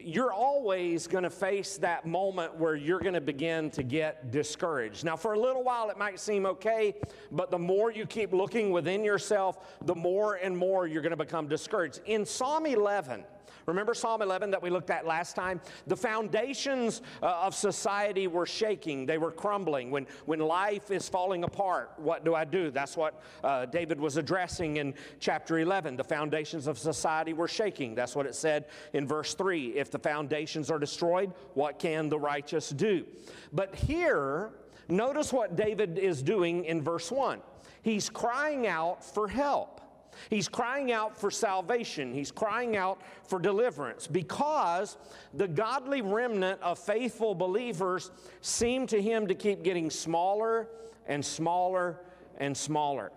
you're 0.00 0.32
always 0.32 1.06
going 1.06 1.24
to 1.24 1.30
face 1.30 1.76
that 1.78 2.06
moment 2.06 2.56
where 2.56 2.74
you're 2.74 3.00
going 3.00 3.14
to 3.14 3.20
begin 3.20 3.70
to 3.70 3.82
get 3.82 4.30
discouraged. 4.30 5.04
Now, 5.04 5.16
for 5.16 5.34
a 5.34 5.38
little 5.38 5.62
while, 5.62 5.90
it 5.90 5.98
might 5.98 6.18
seem 6.18 6.46
okay, 6.46 6.94
but 7.30 7.50
the 7.50 7.58
more 7.58 7.90
you 7.92 8.06
keep 8.06 8.32
looking 8.32 8.70
within 8.70 9.04
yourself, 9.04 9.78
the 9.84 9.94
more 9.94 10.34
and 10.36 10.56
more 10.56 10.86
you're 10.86 11.02
going 11.02 11.10
to 11.10 11.16
become 11.16 11.48
discouraged. 11.48 12.00
In 12.06 12.24
Psalm 12.24 12.66
11, 12.66 13.24
Remember 13.66 13.94
Psalm 13.94 14.22
11 14.22 14.50
that 14.50 14.62
we 14.62 14.70
looked 14.70 14.90
at 14.90 15.06
last 15.06 15.36
time? 15.36 15.60
The 15.86 15.96
foundations 15.96 17.02
uh, 17.22 17.26
of 17.26 17.54
society 17.54 18.26
were 18.26 18.46
shaking, 18.46 19.06
they 19.06 19.18
were 19.18 19.30
crumbling. 19.30 19.90
When, 19.90 20.06
when 20.26 20.40
life 20.40 20.90
is 20.90 21.08
falling 21.08 21.44
apart, 21.44 21.92
what 21.96 22.24
do 22.24 22.34
I 22.34 22.44
do? 22.44 22.70
That's 22.70 22.96
what 22.96 23.22
uh, 23.44 23.66
David 23.66 24.00
was 24.00 24.16
addressing 24.16 24.78
in 24.78 24.94
chapter 25.20 25.58
11. 25.58 25.96
The 25.96 26.04
foundations 26.04 26.66
of 26.66 26.78
society 26.78 27.32
were 27.32 27.48
shaking. 27.48 27.94
That's 27.94 28.16
what 28.16 28.26
it 28.26 28.34
said 28.34 28.66
in 28.92 29.06
verse 29.06 29.34
3. 29.34 29.68
If 29.76 29.90
the 29.90 29.98
foundations 29.98 30.70
are 30.70 30.78
destroyed, 30.78 31.32
what 31.54 31.78
can 31.78 32.08
the 32.08 32.18
righteous 32.18 32.70
do? 32.70 33.04
But 33.52 33.74
here, 33.74 34.50
notice 34.88 35.32
what 35.32 35.56
David 35.56 35.98
is 35.98 36.22
doing 36.22 36.64
in 36.64 36.82
verse 36.82 37.10
1. 37.10 37.40
He's 37.82 38.08
crying 38.08 38.66
out 38.66 39.04
for 39.04 39.28
help. 39.28 39.81
He's 40.30 40.48
crying 40.48 40.92
out 40.92 41.18
for 41.18 41.30
salvation. 41.30 42.12
He's 42.12 42.30
crying 42.30 42.76
out 42.76 43.00
for 43.24 43.38
deliverance 43.38 44.06
because 44.06 44.96
the 45.34 45.48
godly 45.48 46.02
remnant 46.02 46.60
of 46.62 46.78
faithful 46.78 47.34
believers 47.34 48.10
seem 48.40 48.86
to 48.88 49.00
him 49.00 49.26
to 49.26 49.34
keep 49.34 49.62
getting 49.62 49.90
smaller 49.90 50.68
and 51.06 51.24
smaller 51.24 52.00
and 52.38 52.56
smaller. 52.56 53.12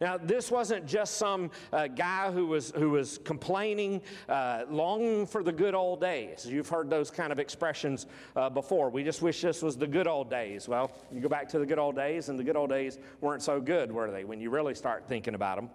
Now, 0.00 0.16
this 0.16 0.50
wasn't 0.50 0.86
just 0.86 1.16
some 1.16 1.50
uh, 1.72 1.88
guy 1.88 2.30
who 2.30 2.46
was, 2.46 2.70
who 2.76 2.90
was 2.90 3.18
complaining, 3.24 4.00
uh, 4.28 4.64
longing 4.70 5.26
for 5.26 5.42
the 5.42 5.52
good 5.52 5.74
old 5.74 6.00
days. 6.00 6.46
You've 6.46 6.68
heard 6.68 6.88
those 6.88 7.10
kind 7.10 7.32
of 7.32 7.40
expressions 7.40 8.06
uh, 8.36 8.48
before. 8.48 8.90
We 8.90 9.02
just 9.02 9.22
wish 9.22 9.42
this 9.42 9.60
was 9.62 9.76
the 9.76 9.88
good 9.88 10.06
old 10.06 10.30
days. 10.30 10.68
Well, 10.68 10.92
you 11.10 11.20
go 11.20 11.28
back 11.28 11.48
to 11.48 11.58
the 11.58 11.66
good 11.66 11.78
old 11.78 11.96
days, 11.96 12.28
and 12.28 12.38
the 12.38 12.44
good 12.44 12.56
old 12.56 12.70
days 12.70 12.98
weren't 13.20 13.42
so 13.42 13.60
good, 13.60 13.90
were 13.90 14.10
they, 14.10 14.24
when 14.24 14.40
you 14.40 14.50
really 14.50 14.74
start 14.74 15.08
thinking 15.08 15.34
about 15.34 15.56
them? 15.56 15.70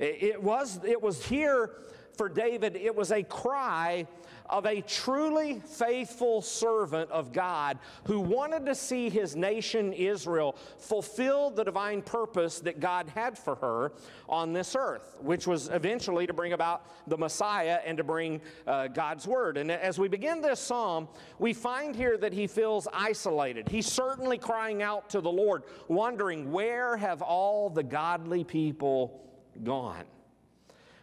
It 0.00 0.42
was, 0.42 0.80
it 0.82 1.00
was 1.00 1.24
here 1.24 1.72
for 2.16 2.28
David, 2.28 2.74
it 2.76 2.94
was 2.94 3.12
a 3.12 3.22
cry 3.22 4.06
of 4.50 4.66
a 4.66 4.80
truly 4.80 5.60
faithful 5.64 6.42
servant 6.42 7.10
of 7.10 7.32
God 7.32 7.78
who 8.04 8.20
wanted 8.20 8.66
to 8.66 8.74
see 8.74 9.08
his 9.08 9.36
nation 9.36 9.92
Israel 9.92 10.56
fulfill 10.78 11.50
the 11.50 11.64
divine 11.64 12.02
purpose 12.02 12.58
that 12.60 12.80
God 12.80 13.08
had 13.14 13.38
for 13.38 13.54
her 13.56 13.92
on 14.28 14.52
this 14.52 14.74
earth, 14.74 15.16
which 15.20 15.46
was 15.46 15.68
eventually 15.68 16.26
to 16.26 16.32
bring 16.32 16.52
about 16.52 16.84
the 17.06 17.16
Messiah 17.16 17.78
and 17.86 17.96
to 17.96 18.04
bring 18.04 18.40
uh, 18.66 18.88
God's 18.88 19.26
word. 19.26 19.56
And 19.56 19.70
as 19.70 19.98
we 19.98 20.08
begin 20.08 20.40
this 20.40 20.60
psalm, 20.60 21.08
we 21.38 21.52
find 21.52 21.94
here 21.94 22.18
that 22.18 22.32
he 22.32 22.46
feels 22.46 22.88
isolated. 22.92 23.68
He's 23.68 23.86
certainly 23.86 24.36
crying 24.36 24.82
out 24.82 25.10
to 25.10 25.20
the 25.20 25.30
Lord, 25.30 25.62
wondering, 25.88 26.50
Where 26.50 26.96
have 26.96 27.22
all 27.22 27.70
the 27.70 27.84
godly 27.84 28.44
people 28.44 29.29
gone. 29.62 30.04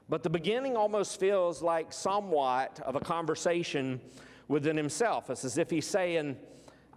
But 0.09 0.23
the 0.23 0.29
beginning 0.29 0.77
almost 0.77 1.19
feels 1.19 1.61
like 1.61 1.91
somewhat 1.91 2.79
of 2.85 2.95
a 2.95 2.99
conversation 2.99 3.99
within 4.47 4.77
himself. 4.77 5.29
It's 5.29 5.43
as 5.43 5.57
if 5.57 5.69
he's 5.69 5.85
saying, 5.85 6.37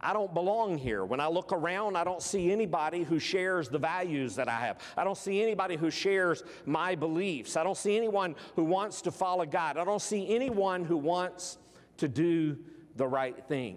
I 0.01 0.13
don't 0.13 0.33
belong 0.33 0.79
here. 0.79 1.05
When 1.05 1.21
I 1.21 1.27
look 1.27 1.53
around, 1.53 1.97
I 1.97 2.05
don't 2.05 2.23
see 2.23 2.51
anybody 2.51 3.03
who 3.03 3.19
shares 3.19 3.69
the 3.69 3.79
values 3.79 4.35
that 4.37 4.49
I 4.49 4.59
have. 4.61 4.79
I 4.97 5.05
don't 5.05 5.19
see 5.19 5.43
anybody 5.43 5.77
who 5.77 5.91
shares 5.91 6.43
my 6.65 6.95
beliefs. 6.95 7.57
I 7.57 7.65
don't 7.65 7.77
see 7.77 7.97
anyone 7.97 8.35
who 8.57 8.65
wants 8.65 9.03
to 9.03 9.11
follow 9.11 9.45
God. 9.45 9.77
I 9.77 9.85
don't 9.85 10.01
see 10.01 10.35
anyone 10.35 10.85
who 10.85 10.97
wants 10.97 11.59
to 11.99 12.09
do 12.09 12.57
the 12.97 13.07
right 13.07 13.37
thing. 13.47 13.77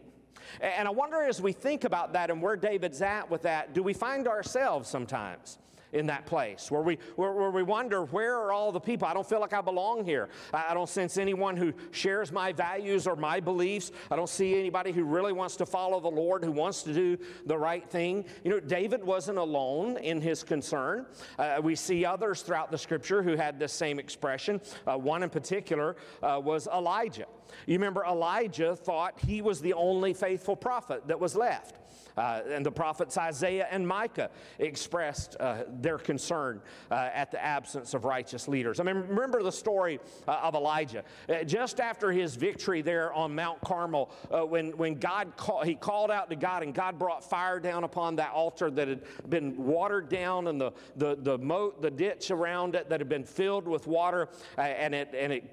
And 0.61 0.87
I 0.87 0.91
wonder 0.91 1.21
as 1.21 1.41
we 1.41 1.51
think 1.51 1.83
about 1.83 2.13
that 2.13 2.29
and 2.29 2.41
where 2.41 2.55
David's 2.55 3.01
at 3.01 3.29
with 3.29 3.41
that, 3.41 3.73
do 3.73 3.83
we 3.83 3.93
find 3.93 4.27
ourselves 4.27 4.87
sometimes? 4.89 5.57
In 5.93 6.07
that 6.07 6.25
place 6.25 6.69
where 6.69 6.81
we, 6.81 6.97
where, 7.15 7.31
where, 7.31 7.51
we 7.51 7.63
wonder, 7.63 8.03
where 8.05 8.35
are 8.35 8.51
all 8.51 8.71
the 8.71 8.79
people? 8.79 9.07
I 9.07 9.13
don't 9.13 9.27
feel 9.27 9.39
like 9.39 9.53
I 9.53 9.61
belong 9.61 10.03
here. 10.03 10.29
I, 10.53 10.67
I 10.69 10.73
don't 10.73 10.89
sense 10.89 11.17
anyone 11.17 11.55
who 11.55 11.73
shares 11.91 12.31
my 12.31 12.51
values 12.51 13.07
or 13.07 13.15
my 13.15 13.39
beliefs. 13.39 13.91
I 14.11 14.15
don't 14.15 14.29
see 14.29 14.59
anybody 14.59 14.91
who 14.91 15.03
really 15.03 15.33
wants 15.33 15.55
to 15.57 15.65
follow 15.65 15.99
the 15.99 16.09
Lord, 16.09 16.43
who 16.43 16.51
wants 16.51 16.83
to 16.83 16.93
do 16.93 17.17
the 17.45 17.57
right 17.57 17.87
thing. 17.89 18.25
You 18.43 18.51
know, 18.51 18.59
David 18.59 19.03
wasn't 19.03 19.37
alone 19.37 19.97
in 19.97 20.19
his 20.19 20.43
concern. 20.43 21.05
Uh, 21.37 21.59
we 21.63 21.75
see 21.75 22.05
others 22.05 22.41
throughout 22.41 22.71
the 22.71 22.77
scripture 22.77 23.21
who 23.21 23.35
had 23.35 23.59
this 23.59 23.73
same 23.73 23.99
expression. 23.99 24.59
Uh, 24.87 24.97
one 24.97 25.23
in 25.23 25.29
particular 25.29 25.95
uh, 26.21 26.41
was 26.43 26.67
Elijah. 26.67 27.27
You 27.67 27.75
remember, 27.75 28.03
Elijah 28.03 28.75
thought 28.75 29.19
he 29.19 29.41
was 29.41 29.61
the 29.61 29.73
only 29.73 30.13
faithful 30.13 30.55
prophet 30.55 31.07
that 31.07 31.19
was 31.19 31.35
left. 31.35 31.79
Uh, 32.17 32.41
and 32.49 32.65
the 32.65 32.71
prophets 32.71 33.17
Isaiah 33.17 33.67
and 33.71 33.87
Micah 33.87 34.29
expressed 34.59 35.35
uh, 35.39 35.63
their 35.81 35.97
concern 35.97 36.61
uh, 36.91 37.09
at 37.13 37.31
the 37.31 37.43
absence 37.43 37.93
of 37.93 38.05
righteous 38.05 38.47
leaders. 38.47 38.79
I 38.79 38.83
mean, 38.83 38.95
remember 38.95 39.41
the 39.41 39.51
story 39.51 39.99
uh, 40.27 40.39
of 40.43 40.55
Elijah. 40.55 41.03
Uh, 41.27 41.43
just 41.43 41.79
after 41.79 42.11
his 42.11 42.35
victory 42.35 42.81
there 42.81 43.11
on 43.13 43.33
Mount 43.33 43.61
Carmel, 43.61 44.11
uh, 44.31 44.41
when, 44.45 44.77
when 44.77 44.95
God 44.95 45.35
call, 45.37 45.63
he 45.63 45.75
called 45.75 46.11
out 46.11 46.29
to 46.29 46.35
God 46.35 46.63
and 46.63 46.73
God 46.73 46.99
brought 46.99 47.23
fire 47.23 47.59
down 47.59 47.83
upon 47.83 48.15
that 48.17 48.31
altar 48.31 48.69
that 48.71 48.87
had 48.87 49.01
been 49.29 49.55
watered 49.57 50.09
down 50.09 50.47
and 50.47 50.59
the, 50.59 50.71
the, 50.97 51.17
the 51.19 51.37
moat, 51.37 51.81
the 51.81 51.91
ditch 51.91 52.31
around 52.31 52.75
it 52.75 52.89
that 52.89 52.99
had 52.99 53.09
been 53.09 53.23
filled 53.23 53.67
with 53.67 53.87
water 53.87 54.29
and 54.57 54.93
it, 54.93 55.13
and 55.17 55.33
it 55.33 55.43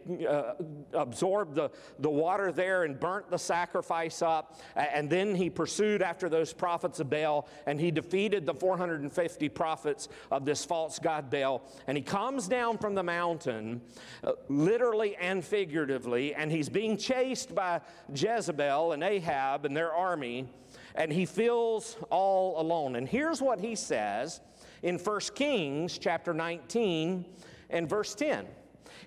absorbed 0.93 1.55
the, 1.55 1.71
the 2.01 2.11
water 2.11 2.53
there 2.53 2.85
and 2.85 2.99
burnt 3.01 3.31
the 3.31 3.39
sacrifice 3.39 4.23
up. 4.23 4.61
and 4.77 5.09
then 5.09 5.35
he 5.35 5.49
pursued 5.49 6.03
after 6.03 6.29
those 6.29 6.50
prophets 6.53 7.01
of 7.01 7.11
Baal, 7.11 7.49
and 7.67 7.81
he 7.81 7.91
defeated 7.91 8.47
the 8.47 8.55
450 8.55 9.49
prophets 9.49 10.09
of 10.31 10.45
this 10.45 10.65
false 10.65 10.99
god 10.99 11.31
Baal. 11.31 11.63
And 11.87 11.97
he 11.97 12.03
comes 12.03 12.49
down 12.49 12.79
from 12.79 12.95
the 12.95 13.03
mountain, 13.03 13.81
uh, 14.25 14.33
literally 14.49 15.17
and 15.17 15.45
figuratively, 15.45 16.35
and 16.35 16.51
he's 16.51 16.69
being 16.69 16.97
chased 16.97 17.55
by 17.55 17.81
Jezebel 18.15 18.93
and 18.93 19.03
Ahab 19.03 19.65
and 19.65 19.77
their 19.77 19.93
army, 19.93 20.49
and 20.95 21.13
he 21.13 21.27
feels 21.27 21.97
all 22.11 22.61
alone. 22.61 22.97
And 22.97 23.09
here's 23.09 23.41
what 23.41 23.61
he 23.61 23.75
says 23.75 24.41
in 24.83 24.99
1 24.99 25.21
Kings 25.35 25.99
chapter 25.99 26.33
19 26.33 27.25
and 27.71 27.89
verse 27.89 28.15
10. 28.15 28.47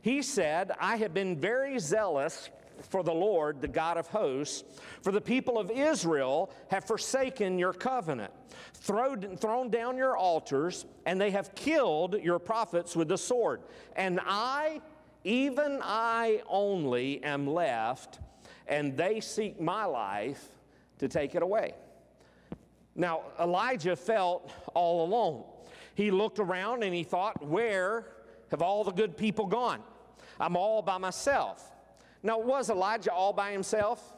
He 0.02 0.22
said, 0.22 0.72
I 0.80 0.98
have 0.98 1.14
been 1.14 1.40
very 1.40 1.80
zealous 1.80 2.50
for 2.90 3.04
the 3.04 3.14
Lord, 3.14 3.62
the 3.62 3.68
God 3.68 3.98
of 3.98 4.08
hosts, 4.08 4.64
for 5.02 5.12
the 5.12 5.22
people 5.22 5.58
of 5.58 5.72
Israel 5.72 6.52
have 6.70 6.86
forsaken 6.86 7.58
your 7.60 7.74
covenant, 7.74 8.32
thrown, 8.74 9.38
thrown 9.38 9.70
down 9.70 9.98
your 9.98 10.18
altars, 10.18 10.86
and 11.06 11.20
they 11.20 11.32
have 11.32 11.56
killed 11.56 12.22
your 12.22 12.40
prophets 12.40 12.96
with 12.96 13.08
the 13.08 13.18
sword. 13.18 13.62
And 13.96 14.20
I, 14.26 14.82
even 15.24 15.80
I 15.82 16.42
only, 16.48 17.24
am 17.24 17.48
left, 17.48 18.20
and 18.68 18.96
they 18.98 19.20
seek 19.20 19.60
my 19.60 19.86
life 19.86 20.48
to 21.00 21.08
take 21.08 21.36
it 21.36 21.44
away. 21.44 21.74
Now, 22.96 23.24
Elijah 23.40 23.96
felt 23.96 24.52
all 24.74 25.06
alone. 25.06 25.44
He 25.96 26.12
looked 26.12 26.40
around 26.40 26.84
and 26.84 26.94
he 26.94 27.04
thought, 27.04 27.44
Where 27.46 28.06
have 28.52 28.62
all 28.62 28.84
the 28.84 28.92
good 28.92 29.18
people 29.18 29.46
gone? 29.46 29.82
I'm 30.40 30.56
all 30.56 30.82
by 30.82 30.98
myself. 30.98 31.72
Now, 32.24 32.40
was 32.40 32.70
Elijah 32.70 33.12
all 33.12 33.34
by 33.34 33.52
himself? 33.52 34.14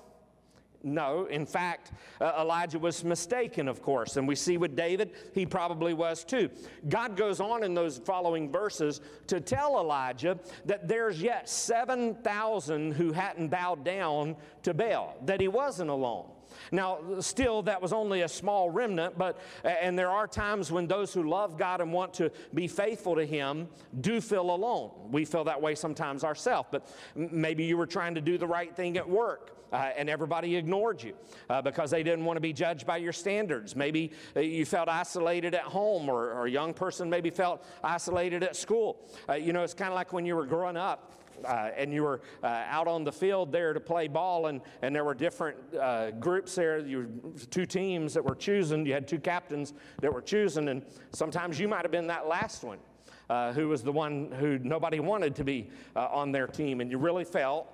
No. 0.85 1.25
In 1.25 1.47
fact, 1.47 1.91
uh, 2.21 2.33
Elijah 2.39 2.77
was 2.77 3.03
mistaken, 3.03 3.67
of 3.67 3.81
course. 3.81 4.17
And 4.17 4.27
we 4.27 4.35
see 4.35 4.57
with 4.57 4.75
David, 4.75 5.13
he 5.33 5.43
probably 5.43 5.95
was 5.95 6.23
too. 6.23 6.47
God 6.87 7.17
goes 7.17 7.39
on 7.39 7.63
in 7.63 7.73
those 7.73 7.97
following 7.97 8.51
verses 8.51 9.01
to 9.25 9.41
tell 9.41 9.79
Elijah 9.79 10.37
that 10.65 10.87
there's 10.87 11.19
yet 11.19 11.49
7,000 11.49 12.91
who 12.91 13.11
hadn't 13.11 13.47
bowed 13.47 13.83
down 13.83 14.35
to 14.61 14.75
Baal, 14.75 15.17
that 15.25 15.41
he 15.41 15.47
wasn't 15.47 15.89
alone. 15.89 16.27
Now, 16.71 16.99
still, 17.19 17.61
that 17.63 17.81
was 17.81 17.93
only 17.93 18.21
a 18.21 18.27
small 18.27 18.69
remnant, 18.69 19.17
but, 19.17 19.39
and 19.63 19.97
there 19.97 20.09
are 20.09 20.27
times 20.27 20.71
when 20.71 20.87
those 20.87 21.13
who 21.13 21.23
love 21.23 21.57
God 21.57 21.81
and 21.81 21.91
want 21.91 22.13
to 22.15 22.31
be 22.53 22.67
faithful 22.67 23.15
to 23.15 23.25
Him 23.25 23.67
do 24.01 24.21
feel 24.21 24.49
alone. 24.51 24.91
We 25.11 25.25
feel 25.25 25.43
that 25.45 25.61
way 25.61 25.75
sometimes 25.75 26.23
ourselves, 26.23 26.69
but 26.71 26.87
maybe 27.15 27.63
you 27.63 27.77
were 27.77 27.87
trying 27.87 28.15
to 28.15 28.21
do 28.21 28.37
the 28.37 28.47
right 28.47 28.73
thing 28.75 28.97
at 28.97 29.07
work. 29.07 29.51
Uh, 29.75 29.91
and 29.97 30.09
everybody 30.09 30.55
ignored 30.55 31.03
you 31.03 31.13
uh, 31.49 31.61
because 31.61 31.91
they 31.91 32.01
didn't 32.01 32.23
want 32.23 32.37
to 32.37 32.41
be 32.41 32.53
judged 32.53 32.87
by 32.87 32.95
your 32.95 33.11
standards. 33.11 33.75
Maybe 33.75 34.13
uh, 34.33 34.39
you 34.39 34.65
felt 34.65 34.87
isolated 34.87 35.53
at 35.53 35.63
home, 35.63 36.07
or, 36.07 36.31
or, 36.31 36.45
a 36.45 36.49
young 36.49 36.73
person 36.73 37.09
maybe 37.09 37.29
felt 37.29 37.61
isolated 37.83 38.41
at 38.41 38.55
school. 38.55 39.01
Uh, 39.27 39.33
you 39.33 39.51
know, 39.51 39.63
it's 39.63 39.73
kind 39.73 39.89
of 39.89 39.95
like 39.95 40.13
when 40.13 40.25
you 40.25 40.37
were 40.37 40.45
growing 40.45 40.77
up 40.77 41.11
uh, 41.43 41.71
and 41.75 41.91
you 41.91 42.03
were 42.03 42.21
uh, 42.41 42.63
out 42.69 42.87
on 42.87 43.03
the 43.03 43.11
field 43.11 43.51
there 43.51 43.73
to 43.73 43.81
play 43.81 44.07
ball, 44.07 44.47
and, 44.47 44.61
and 44.81 44.95
there 44.95 45.03
were 45.03 45.13
different 45.13 45.57
uh, 45.75 46.11
groups 46.11 46.55
there. 46.55 46.79
You 46.79 46.97
were 46.99 47.45
two 47.51 47.65
teams 47.65 48.13
that 48.13 48.23
were 48.23 48.35
choosing. 48.35 48.85
You 48.85 48.93
had 48.93 49.09
two 49.09 49.19
captains 49.19 49.73
that 49.99 50.13
were 50.13 50.21
choosing, 50.21 50.69
and 50.69 50.85
sometimes 51.11 51.59
you 51.59 51.67
might 51.67 51.81
have 51.81 51.91
been 51.91 52.07
that 52.07 52.29
last 52.29 52.63
one. 52.63 52.77
Uh, 53.27 53.51
who 53.53 53.67
was 53.67 53.81
the 53.81 53.91
one 53.91 54.31
who 54.39 54.59
nobody 54.59 54.99
wanted 54.99 55.35
to 55.35 55.43
be 55.43 55.67
uh, 55.95 56.07
on 56.11 56.31
their 56.31 56.45
team, 56.45 56.79
and 56.79 56.91
you 56.91 56.99
really 56.99 57.25
felt 57.25 57.67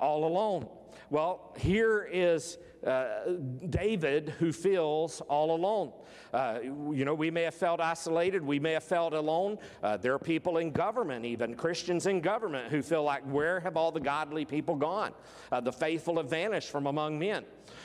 all 0.00 0.24
alone. 0.24 0.68
Well, 1.10 1.54
here 1.58 2.08
is 2.10 2.58
uh, 2.86 3.30
David 3.70 4.30
who 4.38 4.52
feels 4.52 5.20
all 5.22 5.54
alone. 5.54 5.92
Uh, 6.32 6.58
you 6.62 7.04
know, 7.04 7.14
we 7.14 7.30
may 7.30 7.42
have 7.42 7.54
felt 7.54 7.80
isolated, 7.80 8.44
we 8.44 8.58
may 8.58 8.72
have 8.72 8.84
felt 8.84 9.14
alone. 9.14 9.58
Uh, 9.82 9.96
there 9.96 10.12
are 10.12 10.18
people 10.18 10.58
in 10.58 10.70
government, 10.70 11.24
even 11.24 11.54
Christians 11.54 12.06
in 12.06 12.20
government, 12.20 12.70
who 12.70 12.82
feel 12.82 13.02
like, 13.02 13.22
where 13.22 13.60
have 13.60 13.76
all 13.76 13.90
the 13.90 14.00
godly 14.00 14.44
people 14.44 14.76
gone? 14.76 15.12
Uh, 15.50 15.60
the 15.60 15.72
faithful 15.72 16.18
have 16.18 16.28
vanished 16.28 16.70
from 16.70 16.86
among 16.86 17.18
men. 17.18 17.44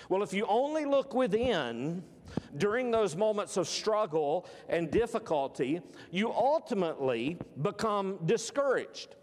Well, 0.09 0.21
if 0.21 0.33
you 0.33 0.45
only 0.47 0.83
look 0.85 1.13
within, 1.13 2.03
during 2.57 2.91
those 2.91 3.15
moments 3.15 3.57
of 3.57 3.67
struggle 3.67 4.47
and 4.67 4.91
difficulty, 4.91 5.81
you 6.11 6.31
ultimately 6.31 7.37
become 7.61 8.19
discouraged. 8.25 9.15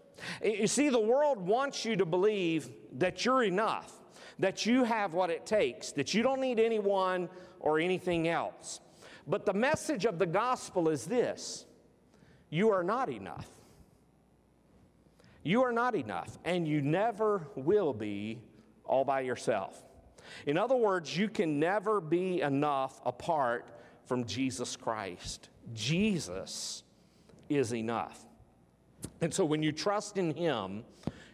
You 0.43 0.67
see, 0.67 0.89
the 0.89 0.99
world 0.99 1.39
wants 1.39 1.85
you 1.85 1.95
to 1.95 2.05
believe 2.05 2.69
that 2.93 3.25
you're 3.25 3.43
enough, 3.43 3.91
that 4.39 4.65
you 4.65 4.83
have 4.83 5.13
what 5.13 5.29
it 5.29 5.45
takes, 5.45 5.91
that 5.93 6.13
you 6.13 6.23
don't 6.23 6.41
need 6.41 6.59
anyone 6.59 7.29
or 7.59 7.79
anything 7.79 8.27
else. 8.27 8.79
But 9.27 9.45
the 9.45 9.53
message 9.53 10.05
of 10.05 10.19
the 10.19 10.25
gospel 10.25 10.89
is 10.89 11.05
this 11.05 11.65
you 12.49 12.69
are 12.69 12.83
not 12.83 13.09
enough. 13.09 13.47
You 15.43 15.63
are 15.63 15.71
not 15.71 15.95
enough, 15.95 16.37
and 16.45 16.67
you 16.67 16.81
never 16.81 17.47
will 17.55 17.93
be 17.93 18.39
all 18.85 19.03
by 19.03 19.21
yourself. 19.21 19.81
In 20.45 20.57
other 20.57 20.75
words, 20.75 21.17
you 21.17 21.29
can 21.29 21.59
never 21.59 21.99
be 21.99 22.41
enough 22.41 23.01
apart 23.05 23.67
from 24.05 24.25
Jesus 24.25 24.75
Christ. 24.75 25.49
Jesus 25.73 26.83
is 27.49 27.73
enough. 27.73 28.23
And 29.21 29.33
so 29.33 29.45
when 29.45 29.61
you 29.63 29.71
trust 29.71 30.17
in 30.17 30.33
Him, 30.33 30.83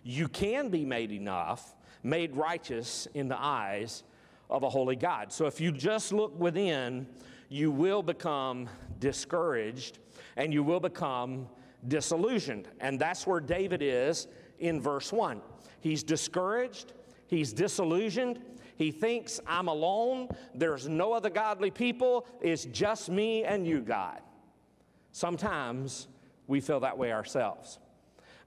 you 0.04 0.28
can 0.28 0.70
be 0.70 0.86
made 0.86 1.12
enough, 1.12 1.76
made 2.04 2.36
righteous 2.36 3.08
in 3.14 3.28
the 3.28 3.40
eyes 3.40 4.04
of 4.50 4.64
a 4.64 4.70
holy 4.70 4.96
God. 4.96 5.32
So 5.32 5.46
if 5.46 5.60
you 5.60 5.72
just 5.72 6.14
look 6.14 6.38
within, 6.40 7.08
you 7.50 7.72
will 7.72 8.04
become 8.04 8.70
discouraged 9.00 10.00
and 10.36 10.54
you 10.54 10.64
will 10.64 10.80
become 10.80 11.48
disillusioned. 11.88 12.68
And 12.80 13.00
that's 13.00 13.28
where 13.28 13.40
David 13.40 13.82
is 13.82 14.28
in 14.60 14.82
verse 14.82 15.12
1. 15.12 15.42
He's 15.80 16.04
discouraged, 16.04 16.94
he's 17.28 17.54
disillusioned, 17.54 18.40
he 18.78 18.92
thinks, 18.92 19.40
I'm 19.48 19.68
alone, 19.68 20.30
there's 20.54 20.88
no 20.88 21.14
other 21.14 21.30
godly 21.30 21.72
people, 21.72 22.28
it's 22.42 22.66
just 22.66 23.10
me 23.10 23.44
and 23.44 23.66
you, 23.66 23.82
God. 23.82 24.22
Sometimes 25.12 26.08
we 26.48 26.60
feel 26.60 26.80
that 26.80 26.98
way 26.98 27.12
ourselves. 27.12 27.80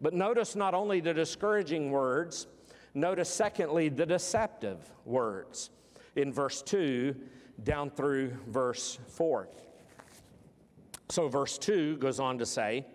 But 0.00 0.14
notice 0.14 0.56
not 0.56 0.74
only 0.74 1.00
the 1.00 1.14
discouraging 1.14 1.90
words, 1.90 2.46
notice 2.94 3.28
secondly 3.28 3.88
the 3.88 4.06
deceptive 4.06 4.78
words 5.04 5.70
in 6.16 6.32
verse 6.32 6.62
2 6.62 7.14
down 7.62 7.90
through 7.90 8.32
verse 8.48 8.98
4. 9.08 9.48
So, 11.10 11.28
verse 11.28 11.58
2 11.58 11.96
goes 11.98 12.20
on 12.20 12.38
to 12.38 12.46
say, 12.46 12.86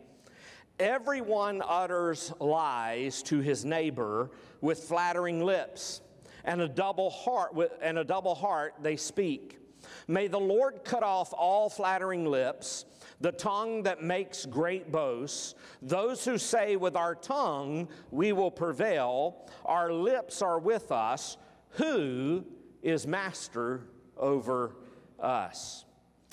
Everyone 0.80 1.62
utters 1.66 2.34
lies 2.40 3.24
to 3.24 3.40
his 3.40 3.64
neighbor 3.64 4.32
with 4.62 4.80
flattering 4.80 5.44
lips, 5.44 6.02
and 6.44 6.62
a 6.62 6.68
double 6.68 7.10
heart 7.10 7.52
and 7.82 7.98
a 7.98 8.04
double 8.04 8.36
heart 8.36 8.74
they 8.82 8.96
speak. 8.96 9.60
May 10.08 10.28
the 10.28 10.40
Lord 10.40 10.84
cut 10.84 11.04
off 11.04 11.34
all 11.34 11.70
flattering 11.70 12.26
lips, 12.26 12.86
the 13.22 13.32
tongue 13.32 13.84
that 13.84 14.04
makes 14.04 14.46
great 14.46 14.92
boasts, 14.92 15.56
those 15.82 16.26
who 16.26 16.38
say 16.38 16.76
with 16.76 16.96
our 16.96 17.16
tongue 17.16 17.88
we 18.12 18.34
will 18.34 18.52
prevail, 18.52 19.48
our 19.66 19.92
lips 19.92 20.42
are 20.42 20.60
with 20.60 20.92
us, 20.92 21.38
who 21.72 22.46
is 22.82 23.08
master 23.08 23.82
over 24.18 24.76
us. 25.20 25.86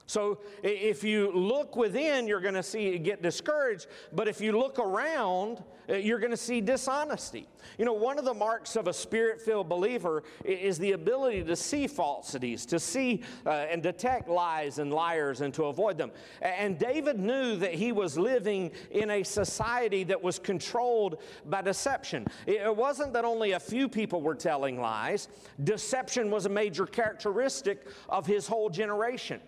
So 0.06 0.40
if 0.62 1.04
you 1.04 1.32
look 1.32 1.76
within, 1.76 2.26
you're 2.26 2.40
going 2.40 2.54
to 2.54 2.62
see 2.62 2.98
get 2.98 3.22
discouraged. 3.22 3.86
But 4.12 4.28
if 4.28 4.40
you 4.40 4.58
look 4.58 4.78
around, 4.78 5.62
uh, 5.88 5.94
you're 5.94 6.18
going 6.18 6.32
to 6.32 6.36
see 6.36 6.60
dishonesty. 6.60 7.48
You 7.78 7.84
know, 7.84 7.92
one 7.92 8.18
of 8.18 8.24
the 8.24 8.34
marks 8.34 8.76
of 8.76 8.88
a 8.88 8.92
spirit-filled 8.92 9.68
believer 9.68 10.22
is 10.44 10.78
the 10.78 10.92
ability 10.92 11.44
to 11.44 11.56
see 11.56 11.86
falsities, 11.86 12.66
to 12.66 12.78
see 12.78 13.22
uh, 13.46 13.50
and 13.50 13.82
detect 13.82 14.28
lies 14.28 14.78
and 14.78 14.92
liars, 14.92 15.40
and 15.40 15.54
to 15.54 15.64
avoid 15.64 15.96
them. 15.96 16.10
And 16.40 16.78
David 16.78 17.18
knew 17.18 17.56
that 17.56 17.74
he 17.74 17.92
was 17.92 18.18
living 18.18 18.70
in 18.90 19.10
a 19.10 19.22
society 19.22 20.04
that 20.04 20.20
was 20.20 20.38
controlled 20.38 21.22
by 21.46 21.62
deception. 21.62 22.26
It 22.46 22.76
wasn't 22.76 23.12
that 23.14 23.24
only 23.24 23.52
a 23.52 23.60
few 23.60 23.88
people 23.88 24.20
were 24.20 24.34
telling 24.34 24.80
lies. 24.80 25.28
Deception 25.62 26.30
was 26.30 26.46
a 26.46 26.50
major 26.50 26.86
characteristic 26.86 27.86
of 28.08 28.26
his 28.26 28.46
whole 28.46 28.68
generation. 28.68 29.40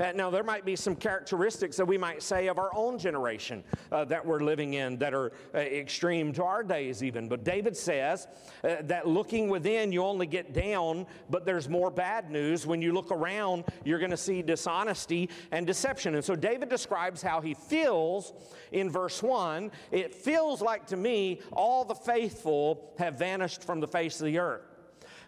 Uh, 0.00 0.12
now, 0.14 0.30
there 0.30 0.42
might 0.42 0.64
be 0.64 0.76
some 0.76 0.94
characteristics 0.94 1.76
that 1.76 1.84
we 1.84 1.98
might 1.98 2.22
say 2.22 2.48
of 2.48 2.58
our 2.58 2.70
own 2.74 2.98
generation 2.98 3.62
uh, 3.92 4.04
that 4.04 4.24
we're 4.24 4.40
living 4.40 4.74
in 4.74 4.96
that 4.98 5.14
are 5.14 5.32
uh, 5.54 5.58
extreme 5.58 6.32
to 6.32 6.44
our 6.44 6.62
days, 6.62 7.02
even. 7.02 7.28
But 7.28 7.44
David 7.44 7.76
says 7.76 8.26
uh, 8.64 8.76
that 8.82 9.06
looking 9.06 9.48
within, 9.48 9.92
you 9.92 10.02
only 10.02 10.26
get 10.26 10.52
down, 10.52 11.06
but 11.30 11.44
there's 11.44 11.68
more 11.68 11.90
bad 11.90 12.30
news. 12.30 12.66
When 12.66 12.82
you 12.82 12.92
look 12.92 13.10
around, 13.10 13.64
you're 13.84 13.98
going 13.98 14.10
to 14.10 14.16
see 14.16 14.42
dishonesty 14.42 15.28
and 15.50 15.66
deception. 15.66 16.14
And 16.14 16.24
so 16.24 16.34
David 16.34 16.68
describes 16.68 17.22
how 17.22 17.40
he 17.40 17.54
feels 17.54 18.32
in 18.72 18.90
verse 18.90 19.22
1. 19.22 19.70
It 19.90 20.14
feels 20.14 20.60
like 20.60 20.86
to 20.88 20.96
me 20.96 21.40
all 21.52 21.84
the 21.84 21.94
faithful 21.94 22.92
have 22.98 23.18
vanished 23.18 23.62
from 23.64 23.80
the 23.80 23.88
face 23.88 24.20
of 24.20 24.26
the 24.26 24.38
earth. 24.38 24.75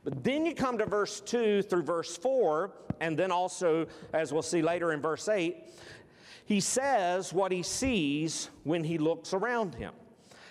But 0.09 0.25
then 0.25 0.47
you 0.47 0.55
come 0.55 0.79
to 0.79 0.87
verse 0.87 1.21
2 1.21 1.61
through 1.65 1.83
verse 1.83 2.17
4, 2.17 2.73
and 3.01 3.15
then 3.15 3.31
also, 3.31 3.87
as 4.15 4.33
we'll 4.33 4.41
see 4.41 4.63
later 4.63 4.93
in 4.93 5.03
verse 5.03 5.29
8, 5.29 5.67
he 6.47 6.61
says 6.61 7.35
what 7.35 7.53
he 7.53 7.63
sees 7.63 8.49
when 8.65 8.83
he 8.83 8.97
looks 8.97 9.35
around 9.35 9.75
him. 9.75 9.93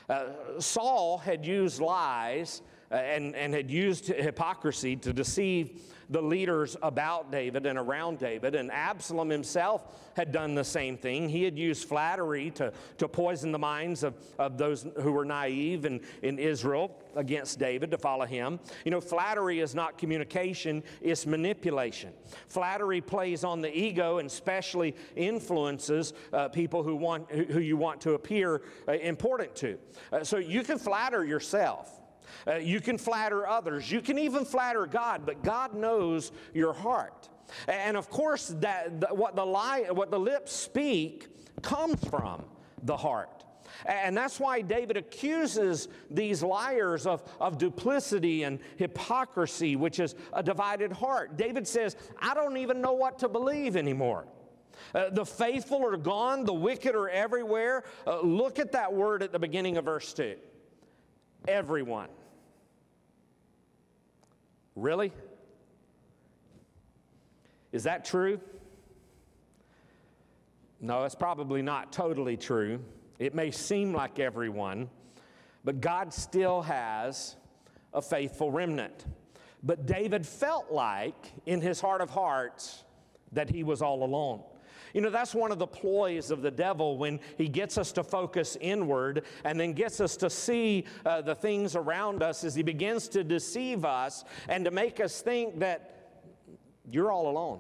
Uh, 0.08 0.60
Saul 0.60 1.18
had 1.18 1.44
used 1.44 1.82
lies 1.82 2.62
uh, 2.92 2.98
and, 2.98 3.36
and 3.36 3.52
had 3.52 3.72
used 3.72 4.06
hypocrisy 4.06 4.96
to 4.98 5.12
deceive 5.12 5.82
the 6.10 6.22
leaders 6.22 6.78
about 6.82 7.32
David 7.32 7.66
and 7.66 7.78
around 7.78 8.20
David. 8.20 8.56
And 8.56 8.72
Absalom 8.72 9.30
himself 9.30 9.86
had 10.16 10.32
done 10.32 10.56
the 10.56 10.64
same 10.64 10.98
thing. 10.98 11.30
He 11.30 11.44
had 11.44 11.58
used 11.58 11.88
flattery 11.88 12.52
to, 12.52 12.72
to 12.98 13.08
poison 13.08 13.52
the 13.52 13.60
minds 13.60 14.04
of, 14.04 14.16
of 14.40 14.58
those 14.58 14.88
who 15.02 15.12
were 15.12 15.26
naive 15.26 15.86
in, 15.86 16.02
in 16.24 16.40
Israel 16.40 16.96
against 17.16 17.60
David 17.60 17.92
to 17.92 17.98
follow 17.98 18.26
him. 18.26 18.60
You 18.86 18.92
know, 18.92 19.02
flattery 19.02 19.60
is 19.60 19.76
not 19.76 19.98
communication, 19.98 20.84
it's 21.02 21.26
manipulation. 21.26 22.14
Flattery 22.48 23.02
plays 23.02 23.44
on 23.44 23.62
the 23.62 23.76
ego 23.78 24.18
and 24.18 24.28
especially 24.28 24.96
influences 25.16 26.14
uh, 26.34 26.48
people 26.50 26.84
who, 26.84 26.96
want, 26.96 27.30
who, 27.32 27.60
you 27.60 27.78
want 27.78 28.02
to 28.02 28.14
appear 28.14 28.62
uh, 28.88 28.94
important 28.94 29.56
to. 29.58 29.78
Uh, 30.12 30.24
so 30.24 30.38
you 30.38 30.64
can 30.64 30.78
flatter 30.78 31.24
yourself. 31.26 32.00
Uh, 32.48 32.56
you 32.56 32.82
can 32.82 32.98
flatter 32.98 33.48
others. 33.48 33.92
You 33.92 34.02
can 34.02 34.18
even 34.18 34.46
flatter 34.46 34.86
God, 34.86 35.26
but 35.26 35.44
God 35.44 35.74
knows 35.74 36.32
your 36.54 36.74
heart. 36.74 37.30
And 37.68 37.96
of 37.96 38.10
course, 38.10 38.48
that, 38.60 39.00
that 39.02 39.16
what 39.16 39.36
the 39.36 39.46
lie, 39.46 39.84
what 39.90 40.12
the 40.12 40.20
lips 40.20 40.52
speak, 40.52 41.28
comes 41.62 42.04
from 42.06 42.44
the 42.84 42.98
heart. 42.98 43.38
And 43.86 44.16
that's 44.16 44.40
why 44.40 44.62
David 44.62 44.98
accuses 44.98 45.88
these 46.10 46.42
liars 46.42 47.06
of, 47.06 47.24
of 47.40 47.58
duplicity 47.58 48.44
and 48.44 48.60
hypocrisy, 48.78 49.76
which 49.76 50.00
is 50.00 50.16
a 50.34 50.42
divided 50.42 50.92
heart. 50.92 51.38
David 51.38 51.68
says, 51.68 51.96
I 52.20 52.34
don't 52.34 52.58
even 52.58 52.82
know 52.82 52.94
what 52.94 53.20
to 53.20 53.30
believe 53.30 53.76
anymore. 53.76 54.26
Uh, 54.94 55.10
the 55.10 55.26
faithful 55.26 55.86
are 55.86 55.98
gone, 55.98 56.46
the 56.46 56.54
wicked 56.54 56.96
are 56.96 57.10
everywhere. 57.10 57.84
Uh, 58.06 58.22
look 58.22 58.60
at 58.60 58.72
that 58.72 58.94
word 58.94 59.24
at 59.24 59.32
the 59.32 59.40
beginning 59.40 59.78
of 59.78 59.86
verse 59.86 60.14
2 60.14 60.36
everyone. 61.48 62.10
Really? 64.76 65.12
Is 67.72 67.84
that 67.84 68.06
true? 68.06 68.40
No, 70.80 71.04
it's 71.04 71.16
probably 71.16 71.62
not 71.62 71.92
totally 71.92 72.38
true. 72.38 72.80
It 73.18 73.34
may 73.34 73.50
seem 73.50 73.94
like 73.94 74.20
everyone, 74.20 74.90
but 75.64 75.82
God 75.82 76.14
still 76.14 76.62
has 76.62 77.36
a 77.94 78.02
faithful 78.02 78.52
remnant. 78.52 79.06
But 79.64 79.88
David 79.88 80.26
felt 80.26 80.72
like, 80.72 81.34
in 81.48 81.62
his 81.62 81.82
heart 81.82 82.02
of 82.02 82.12
hearts, 82.12 82.84
that 83.32 83.50
he 83.50 83.64
was 83.64 83.82
all 83.82 84.04
alone. 84.04 84.44
You 84.94 85.02
know, 85.02 85.10
that's 85.10 85.36
one 85.36 85.52
of 85.52 85.60
the 85.60 85.68
ploys 85.68 86.32
of 86.32 86.42
the 86.42 86.52
devil 86.52 86.98
when 86.98 87.20
he 87.38 87.48
gets 87.48 87.78
us 87.78 87.92
to 87.94 88.04
focus 88.04 88.58
inward 88.62 89.24
and 89.44 89.60
then 89.60 89.74
gets 89.74 90.00
us 90.02 90.18
to 90.18 90.30
see 90.30 90.86
uh, 91.06 91.22
the 91.22 91.36
things 91.36 91.76
around 91.76 92.24
us 92.24 92.44
as 92.44 92.56
he 92.56 92.64
begins 92.64 93.08
to 93.10 93.24
deceive 93.24 93.86
us 93.86 94.24
and 94.48 94.66
to 94.66 94.72
make 94.72 95.00
us 95.00 95.22
think 95.22 95.60
that 95.60 96.22
you're 96.90 97.12
all 97.12 97.30
alone. 97.30 97.60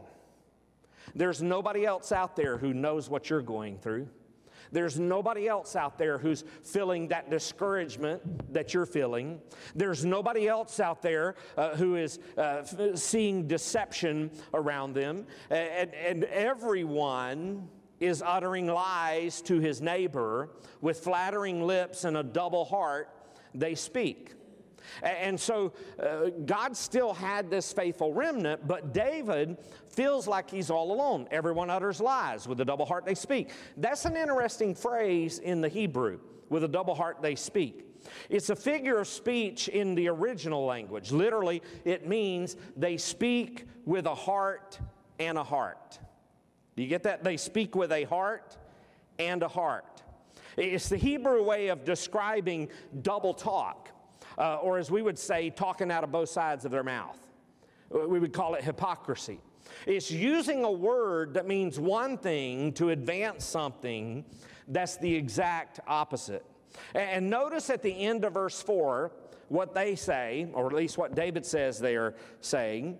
There's 1.15 1.41
nobody 1.41 1.85
else 1.85 2.11
out 2.11 2.35
there 2.35 2.57
who 2.57 2.73
knows 2.73 3.09
what 3.09 3.29
you're 3.29 3.41
going 3.41 3.77
through. 3.79 4.07
There's 4.71 4.99
nobody 4.99 5.47
else 5.47 5.75
out 5.75 5.97
there 5.97 6.17
who's 6.17 6.43
feeling 6.63 7.07
that 7.09 7.29
discouragement 7.29 8.53
that 8.53 8.73
you're 8.73 8.85
feeling. 8.85 9.39
There's 9.75 10.05
nobody 10.05 10.47
else 10.47 10.79
out 10.79 11.01
there 11.01 11.35
uh, 11.57 11.75
who 11.75 11.95
is 11.95 12.19
uh, 12.37 12.63
seeing 12.95 13.47
deception 13.47 14.31
around 14.53 14.93
them. 14.93 15.25
And, 15.49 15.93
and 15.93 16.23
everyone 16.25 17.67
is 17.99 18.21
uttering 18.25 18.67
lies 18.67 19.41
to 19.41 19.59
his 19.59 19.81
neighbor 19.81 20.49
with 20.81 20.99
flattering 20.99 21.65
lips 21.65 22.03
and 22.03 22.17
a 22.17 22.23
double 22.23 22.65
heart 22.65 23.09
they 23.53 23.75
speak. 23.75 24.33
And 25.03 25.39
so 25.39 25.73
uh, 26.01 26.29
God 26.45 26.75
still 26.75 27.13
had 27.13 27.49
this 27.49 27.73
faithful 27.73 28.13
remnant, 28.13 28.67
but 28.67 28.93
David 28.93 29.57
feels 29.89 30.27
like 30.27 30.49
he's 30.49 30.69
all 30.69 30.91
alone. 30.91 31.27
Everyone 31.31 31.69
utters 31.69 31.99
lies. 31.99 32.47
With 32.47 32.59
a 32.61 32.65
double 32.65 32.85
heart, 32.85 33.05
they 33.05 33.15
speak. 33.15 33.49
That's 33.77 34.05
an 34.05 34.15
interesting 34.15 34.75
phrase 34.75 35.39
in 35.39 35.61
the 35.61 35.69
Hebrew. 35.69 36.19
With 36.49 36.63
a 36.63 36.67
double 36.67 36.95
heart, 36.95 37.21
they 37.21 37.35
speak. 37.35 37.83
It's 38.29 38.49
a 38.49 38.55
figure 38.55 38.99
of 38.99 39.07
speech 39.07 39.67
in 39.67 39.95
the 39.95 40.07
original 40.07 40.65
language. 40.65 41.11
Literally, 41.11 41.61
it 41.83 42.07
means 42.07 42.55
they 42.75 42.97
speak 42.97 43.65
with 43.85 44.05
a 44.05 44.15
heart 44.15 44.79
and 45.19 45.37
a 45.37 45.43
heart. 45.43 45.99
Do 46.75 46.83
you 46.83 46.89
get 46.89 47.03
that? 47.03 47.23
They 47.23 47.37
speak 47.37 47.75
with 47.75 47.91
a 47.91 48.03
heart 48.05 48.55
and 49.19 49.43
a 49.43 49.47
heart. 49.47 50.03
It's 50.55 50.89
the 50.89 50.97
Hebrew 50.97 51.43
way 51.43 51.67
of 51.67 51.83
describing 51.83 52.69
double 53.01 53.33
talk 53.33 53.89
uh, 54.37 54.55
or 54.55 54.77
as 54.77 54.91
we 54.91 55.01
would 55.01 55.17
say, 55.17 55.49
talking 55.49 55.91
out 55.91 56.03
of 56.03 56.11
both 56.11 56.29
sides 56.29 56.65
of 56.65 56.71
their 56.71 56.83
mouth. 56.83 57.17
We 57.89 58.19
would 58.19 58.33
call 58.33 58.55
it 58.55 58.63
hypocrisy. 58.63 59.39
It's 59.85 60.11
using 60.11 60.63
a 60.63 60.71
word 60.71 61.33
that 61.35 61.47
means 61.47 61.79
one 61.79 62.17
thing 62.17 62.73
to 62.73 62.89
advance 62.89 63.45
something 63.45 64.25
that's 64.67 64.97
the 64.97 65.13
exact 65.13 65.79
opposite. 65.87 66.45
And 66.93 67.29
notice 67.29 67.69
at 67.69 67.81
the 67.81 67.91
end 67.91 68.25
of 68.25 68.33
verse 68.33 68.61
4 68.61 69.11
what 69.49 69.73
they 69.73 69.95
say, 69.95 70.47
or 70.53 70.67
at 70.67 70.73
least 70.73 70.97
what 70.97 71.15
David 71.15 71.45
says 71.45 71.79
they 71.79 71.95
are 71.95 72.15
saying. 72.41 72.99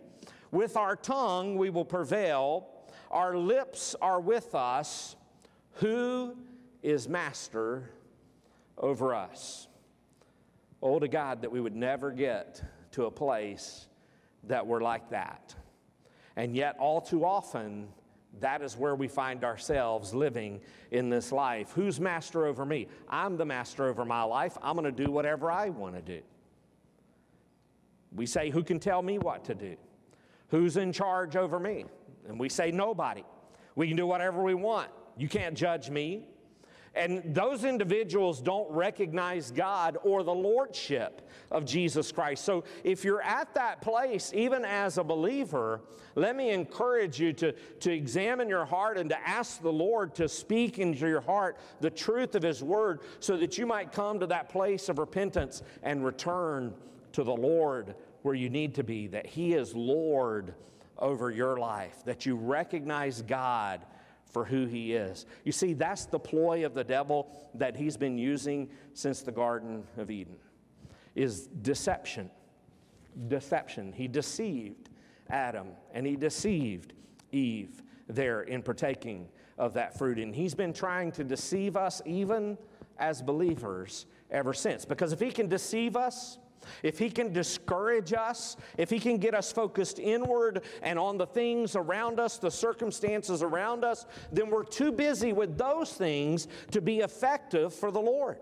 With 0.51 0.77
our 0.77 0.95
tongue 0.95 1.57
we 1.57 1.69
will 1.69 1.85
prevail, 1.85 2.69
our 3.11 3.37
lips 3.37 3.95
are 4.01 4.19
with 4.19 4.55
us. 4.55 5.15
Who 5.75 6.35
is 6.81 7.07
master 7.07 7.89
over 8.77 9.13
us? 9.13 9.67
Oh, 10.81 10.99
to 10.99 11.07
God, 11.07 11.41
that 11.41 11.51
we 11.51 11.59
would 11.59 11.75
never 11.75 12.11
get 12.11 12.61
to 12.91 13.05
a 13.05 13.11
place 13.11 13.87
that 14.43 14.65
we're 14.65 14.81
like 14.81 15.09
that. 15.09 15.55
And 16.35 16.55
yet, 16.55 16.75
all 16.79 17.01
too 17.01 17.25
often, 17.25 17.87
that 18.39 18.61
is 18.61 18.77
where 18.77 18.95
we 18.95 19.07
find 19.07 19.43
ourselves 19.43 20.13
living 20.13 20.61
in 20.91 21.09
this 21.09 21.31
life. 21.31 21.71
Who's 21.73 21.99
master 21.99 22.45
over 22.45 22.65
me? 22.65 22.87
I'm 23.09 23.37
the 23.37 23.45
master 23.45 23.87
over 23.87 24.05
my 24.05 24.23
life. 24.23 24.57
I'm 24.61 24.75
going 24.75 24.85
to 24.93 25.03
do 25.05 25.11
whatever 25.11 25.51
I 25.51 25.69
want 25.69 25.95
to 25.95 26.01
do. 26.01 26.21
We 28.15 28.25
say, 28.25 28.49
Who 28.49 28.63
can 28.63 28.79
tell 28.79 29.01
me 29.01 29.17
what 29.17 29.43
to 29.45 29.55
do? 29.55 29.75
Who's 30.49 30.77
in 30.77 30.93
charge 30.93 31.35
over 31.35 31.59
me? 31.59 31.85
And 32.27 32.39
we 32.39 32.49
say, 32.49 32.71
Nobody. 32.71 33.23
We 33.75 33.87
can 33.87 33.97
do 33.97 34.07
whatever 34.07 34.43
we 34.43 34.53
want. 34.53 34.89
You 35.17 35.27
can't 35.27 35.55
judge 35.55 35.89
me. 35.89 36.27
And 36.97 37.21
those 37.33 37.63
individuals 37.63 38.41
don't 38.41 38.69
recognize 38.71 39.51
God 39.51 39.97
or 40.03 40.23
the 40.23 40.33
lordship 40.33 41.29
of 41.51 41.63
Jesus 41.63 42.11
Christ. 42.11 42.43
So 42.43 42.63
if 42.83 43.03
you're 43.03 43.21
at 43.21 43.53
that 43.53 43.81
place, 43.81 44.31
even 44.33 44.65
as 44.65 44.97
a 44.97 45.03
believer, 45.03 45.81
let 46.15 46.35
me 46.35 46.49
encourage 46.49 47.19
you 47.19 47.31
to, 47.33 47.51
to 47.51 47.91
examine 47.91 48.49
your 48.49 48.65
heart 48.65 48.97
and 48.97 49.09
to 49.11 49.27
ask 49.27 49.61
the 49.61 49.71
Lord 49.71 50.15
to 50.15 50.27
speak 50.27 50.79
into 50.79 51.07
your 51.07 51.21
heart 51.21 51.57
the 51.79 51.91
truth 51.91 52.33
of 52.33 52.41
His 52.41 52.63
Word 52.63 53.01
so 53.19 53.37
that 53.37 53.57
you 53.57 53.67
might 53.67 53.91
come 53.91 54.19
to 54.19 54.27
that 54.27 54.49
place 54.49 54.89
of 54.89 54.97
repentance 54.97 55.61
and 55.83 56.03
return 56.03 56.73
to 57.13 57.23
the 57.23 57.35
Lord 57.35 57.95
where 58.23 58.35
you 58.35 58.49
need 58.49 58.73
to 58.75 58.83
be, 58.83 59.07
that 59.07 59.27
He 59.27 59.53
is 59.53 59.75
Lord 59.75 60.55
over 60.97 61.29
your 61.29 61.57
life, 61.57 62.03
that 62.05 62.25
you 62.25 62.35
recognize 62.35 63.21
God 63.21 63.85
for 64.31 64.45
who 64.45 64.65
he 64.65 64.93
is. 64.93 65.25
You 65.43 65.51
see, 65.51 65.73
that's 65.73 66.05
the 66.05 66.19
ploy 66.19 66.65
of 66.65 66.73
the 66.73 66.83
devil 66.83 67.49
that 67.55 67.75
he's 67.75 67.97
been 67.97 68.17
using 68.17 68.69
since 68.93 69.21
the 69.21 69.31
Garden 69.31 69.83
of 69.97 70.11
Eden 70.11 70.37
is 71.15 71.47
deception. 71.47 72.29
Deception. 73.27 73.91
He 73.91 74.07
deceived 74.07 74.89
Adam 75.29 75.69
and 75.93 76.05
he 76.05 76.15
deceived 76.15 76.93
Eve 77.31 77.81
there 78.07 78.43
in 78.43 78.61
partaking 78.61 79.27
of 79.57 79.73
that 79.73 79.97
fruit. 79.97 80.19
And 80.19 80.33
he's 80.33 80.53
been 80.53 80.71
trying 80.71 81.11
to 81.13 81.23
deceive 81.23 81.75
us 81.75 82.01
even 82.05 82.57
as 82.99 83.21
believers 83.21 84.05
ever 84.29 84.53
since. 84.53 84.85
Because 84.85 85.11
if 85.11 85.19
he 85.19 85.31
can 85.31 85.47
deceive 85.47 85.95
us, 85.95 86.37
if 86.83 86.99
He 86.99 87.09
can 87.09 87.33
discourage 87.33 88.13
us, 88.13 88.57
if 88.77 88.89
He 88.89 88.99
can 88.99 89.17
get 89.17 89.33
us 89.33 89.51
focused 89.51 89.99
inward 89.99 90.63
and 90.81 90.97
on 90.99 91.17
the 91.17 91.25
things 91.25 91.75
around 91.75 92.19
us, 92.19 92.37
the 92.37 92.51
circumstances 92.51 93.43
around 93.43 93.83
us, 93.83 94.05
then 94.31 94.49
we're 94.49 94.63
too 94.63 94.91
busy 94.91 95.33
with 95.33 95.57
those 95.57 95.93
things 95.93 96.47
to 96.71 96.81
be 96.81 96.99
effective 96.99 97.73
for 97.73 97.91
the 97.91 98.01
Lord. 98.01 98.37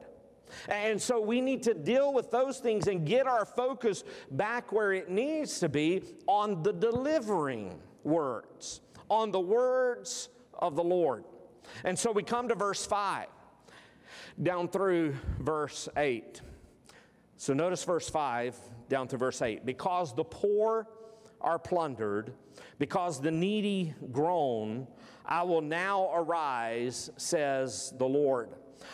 And 0.70 1.02
so 1.02 1.20
we 1.20 1.42
need 1.42 1.64
to 1.64 1.74
deal 1.74 2.14
with 2.14 2.32
those 2.32 2.60
things 2.60 2.88
and 2.88 3.06
get 3.06 3.28
our 3.28 3.46
focus 3.46 4.04
back 4.32 4.72
where 4.72 4.94
it 4.94 5.10
needs 5.10 5.60
to 5.60 5.70
be 5.70 6.04
on 6.28 6.64
the 6.64 6.74
delivering 6.74 7.80
words, 8.04 8.82
on 9.10 9.32
the 9.32 9.40
words 9.40 10.30
of 10.54 10.76
the 10.76 10.84
Lord. 10.84 11.24
And 11.84 11.98
so 11.98 12.12
we 12.12 12.24
come 12.24 12.48
to 12.50 12.56
verse 12.56 12.86
5 12.86 13.28
down 14.42 14.68
through 14.68 15.16
verse 15.40 15.90
8. 15.98 16.42
So 17.38 17.54
notice 17.54 17.84
verse 17.84 18.10
5 18.10 18.56
down 18.90 19.08
to 19.10 19.18
verse 19.18 19.42
8. 19.42 19.66
Because 19.66 20.16
the 20.16 20.24
poor 20.24 20.88
are 21.42 21.60
plundered, 21.60 22.34
because 22.80 23.22
the 23.22 23.32
needy 23.32 23.94
groan, 24.12 24.88
I 25.26 25.44
will 25.44 25.62
now 25.62 26.12
arise, 26.14 27.10
says 27.18 27.94
the 27.98 28.06
Lord. 28.06 28.50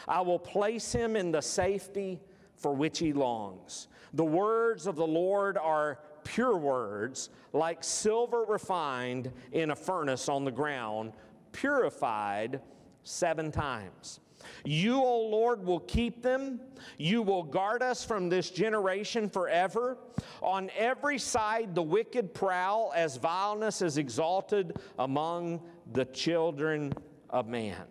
I 0.07 0.21
will 0.21 0.39
place 0.39 0.91
him 0.91 1.15
in 1.15 1.31
the 1.31 1.41
safety 1.41 2.19
for 2.55 2.73
which 2.73 2.99
he 2.99 3.13
longs. 3.13 3.87
The 4.13 4.25
words 4.25 4.87
of 4.87 4.95
the 4.95 5.07
Lord 5.07 5.57
are 5.57 5.99
pure 6.23 6.57
words, 6.57 7.29
like 7.53 7.83
silver 7.83 8.43
refined 8.47 9.31
in 9.51 9.71
a 9.71 9.75
furnace 9.75 10.29
on 10.29 10.45
the 10.45 10.51
ground, 10.51 11.13
purified 11.51 12.61
seven 13.03 13.51
times. 13.51 14.19
You, 14.63 14.95
O 14.97 15.21
Lord, 15.27 15.65
will 15.65 15.79
keep 15.81 16.21
them. 16.21 16.59
You 16.97 17.21
will 17.21 17.43
guard 17.43 17.81
us 17.81 18.03
from 18.03 18.29
this 18.29 18.49
generation 18.49 19.29
forever. 19.29 19.97
On 20.41 20.69
every 20.77 21.17
side, 21.17 21.75
the 21.75 21.83
wicked 21.83 22.33
prowl 22.33 22.91
as 22.95 23.17
vileness 23.17 23.81
is 23.81 23.97
exalted 23.97 24.77
among 24.99 25.61
the 25.93 26.05
children 26.05 26.93
of 27.29 27.47
man. 27.47 27.83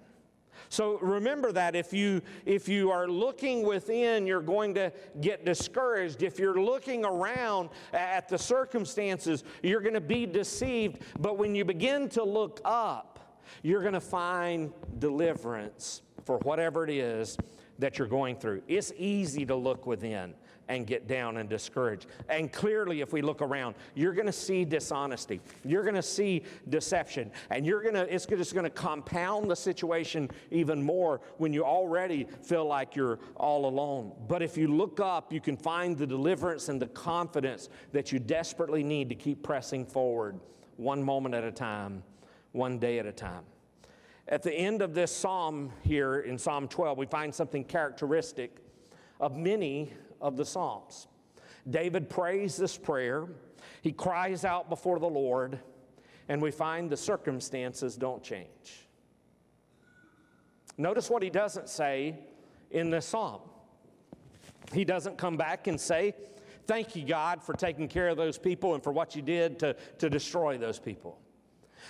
So 0.71 0.99
remember 1.01 1.51
that 1.53 1.75
if 1.75 1.93
you 1.93 2.23
if 2.47 2.69
you 2.69 2.91
are 2.91 3.09
looking 3.09 3.67
within, 3.67 4.27
you're 4.27 4.41
going 4.41 4.75
to 4.75 4.93
get 5.21 5.45
discouraged. 5.45 6.23
If 6.23 6.39
you're 6.39 6.61
looking 6.61 7.05
around 7.05 7.71
at 7.93 8.29
the 8.29 8.39
circumstances, 8.39 9.43
you're 9.65 9.81
going 9.81 9.95
to 9.95 10.01
be 10.01 10.27
deceived. 10.27 11.03
But 11.19 11.39
when 11.39 11.57
you 11.57 11.65
begin 11.65 12.09
to 12.11 12.23
look 12.23 12.61
up, 12.65 13.19
you're 13.63 13.83
going 13.83 13.95
to 13.95 14.01
find 14.01 14.73
deliverance 14.99 16.03
for 16.25 16.39
whatever 16.39 16.85
it 16.85 16.91
is 16.91 17.37
that 17.79 17.99
you're 17.99 18.09
going 18.09 18.37
through. 18.37 18.63
It's 18.69 18.93
easy 18.97 19.47
to 19.47 19.55
look 19.55 19.87
within 19.87 20.35
and 20.69 20.87
get 20.87 21.09
down 21.09 21.39
and 21.39 21.49
discouraged. 21.49 22.07
And 22.29 22.53
clearly, 22.53 23.01
if 23.01 23.13
we 23.13 23.23
look 23.23 23.43
around, 23.43 23.75
you're 23.97 24.13
going 24.13 24.27
to 24.27 24.33
see 24.33 24.65
dishonesty. 24.65 25.41
You're 25.65 25.83
going 25.83 25.97
to 25.97 26.03
see 26.03 26.45
deception. 26.69 27.33
And 27.51 27.67
you're 27.67 27.83
going 27.83 27.95
to, 27.95 28.15
it's 28.15 28.25
just 28.27 28.55
going 28.55 28.65
to 28.65 28.71
compound 28.71 29.51
the 29.51 29.57
situation 29.57 30.31
even 30.53 30.81
more 30.81 31.21
when 31.39 31.53
you 31.53 31.65
already 31.65 32.29
feel 32.45 32.67
like 32.67 32.95
you're 32.95 33.19
all 33.35 33.67
alone. 33.67 34.13
But 34.29 34.43
if 34.43 34.57
you 34.57 34.69
look 34.69 35.01
up, 35.01 35.33
you 35.33 35.41
can 35.41 35.57
find 35.57 35.99
the 35.99 36.07
deliverance 36.07 36.69
and 36.69 36.81
the 36.81 36.87
confidence 36.87 37.69
that 37.91 38.13
you 38.13 38.21
desperately 38.21 38.85
need 38.85 39.09
to 39.09 39.17
keep 39.17 39.43
pressing 39.43 39.85
forward 39.85 40.39
one 40.77 41.03
moment 41.03 41.35
at 41.35 41.43
a 41.43 41.53
time, 41.53 42.03
one 42.53 42.79
day 42.79 42.99
at 42.99 43.07
a 43.07 43.13
time. 43.13 43.45
At 44.29 44.43
the 44.43 44.53
end 44.53 44.83
of 44.83 44.95
this 44.95 45.15
psalm 45.15 45.73
here 45.83 46.21
in 46.21 46.39
Psalm 46.39 46.69
12, 46.69 46.99
we 46.99 47.07
find 47.07 47.35
something 47.35 47.65
characteristic 47.65 48.57
of 49.19 49.37
many 49.37 49.93
of 50.21 50.37
the 50.37 50.45
Psalms. 50.45 51.09
David 51.69 52.09
prays 52.09 52.57
this 52.57 52.77
prayer, 52.77 53.29
he 53.83 53.93
cries 53.93 54.45
out 54.45 54.69
before 54.69 54.99
the 54.99 55.09
Lord, 55.09 55.59
and 56.29 56.41
we 56.41 56.51
find 56.51 56.89
the 56.89 56.97
circumstances 56.97 57.97
don't 57.97 58.23
change. 58.23 58.87
Notice 60.79 61.11
what 61.11 61.23
he 61.23 61.31
doesn't 61.31 61.69
say 61.69 62.19
in 62.71 62.91
this 62.91 63.05
psalm. 63.07 63.41
He 64.73 64.85
doesn't 64.85 65.19
come 65.19 65.37
back 65.37 65.67
and 65.67 65.79
say, 65.79 66.15
Thank 66.67 66.95
you, 66.95 67.05
God, 67.05 67.43
for 67.43 67.53
taking 67.53 67.89
care 67.89 68.09
of 68.09 68.17
those 68.17 68.39
people 68.39 68.75
and 68.75 68.85
for 68.85 68.93
what 68.93 69.17
you 69.17 69.23
did 69.23 69.59
to, 69.59 69.75
to 69.99 70.09
destroy 70.09 70.57
those 70.57 70.79
people. 70.79 71.19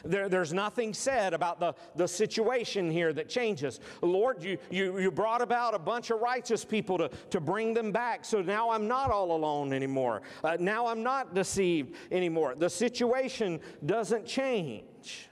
There, 0.05 0.29
there's 0.29 0.53
nothing 0.53 0.95
said 0.95 1.35
about 1.35 1.61
the, 1.61 1.75
the 1.97 2.09
situation 2.09 2.91
here 2.91 3.13
that 3.13 3.29
changes. 3.29 3.81
Lord, 4.03 4.43
you, 4.43 4.59
you, 4.71 4.99
you 4.99 5.11
brought 5.11 5.43
about 5.43 5.75
a 5.75 5.79
bunch 5.79 6.11
of 6.11 6.21
righteous 6.21 6.65
people 6.65 6.99
to, 6.99 7.11
to 7.31 7.41
bring 7.41 7.75
them 7.75 7.93
back, 7.93 8.25
so 8.25 8.43
now 8.43 8.71
I'm 8.71 8.89
not 8.89 9.11
all 9.11 9.33
alone 9.33 9.73
anymore. 9.73 10.23
Uh, 10.43 10.57
now 10.59 10.87
I'm 10.87 11.03
not 11.03 11.35
deceived 11.35 11.97
anymore. 12.11 12.55
The 12.57 12.71
situation 12.71 13.61
doesn't 13.85 14.27
change. 14.27 15.29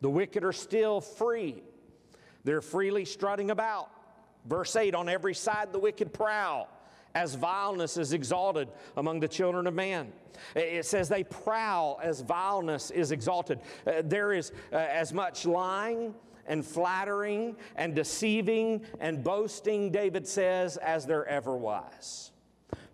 The 0.00 0.10
wicked 0.10 0.44
are 0.44 0.52
still 0.52 1.00
free, 1.00 1.62
they're 2.44 2.60
freely 2.60 3.04
strutting 3.04 3.50
about. 3.50 3.88
Verse 4.46 4.74
8 4.74 4.94
On 4.94 5.08
every 5.08 5.34
side 5.34 5.72
the 5.72 5.78
wicked 5.78 6.12
prowl 6.12 6.68
as 7.14 7.34
vileness 7.34 7.96
is 7.96 8.12
exalted 8.12 8.68
among 8.96 9.20
the 9.20 9.28
children 9.28 9.66
of 9.66 9.74
man. 9.74 10.12
It 10.54 10.86
says 10.86 11.08
they 11.08 11.24
prowl 11.24 12.00
as 12.02 12.20
vileness 12.20 12.90
is 12.90 13.12
exalted. 13.12 13.60
Uh, 13.86 14.02
there 14.04 14.32
is 14.32 14.52
uh, 14.72 14.76
as 14.76 15.12
much 15.12 15.44
lying 15.46 16.14
and 16.46 16.64
flattering 16.64 17.56
and 17.76 17.94
deceiving 17.94 18.82
and 19.00 19.22
boasting, 19.22 19.90
David 19.90 20.26
says, 20.26 20.76
as 20.78 21.06
there 21.06 21.26
ever 21.26 21.56
was. 21.56 22.32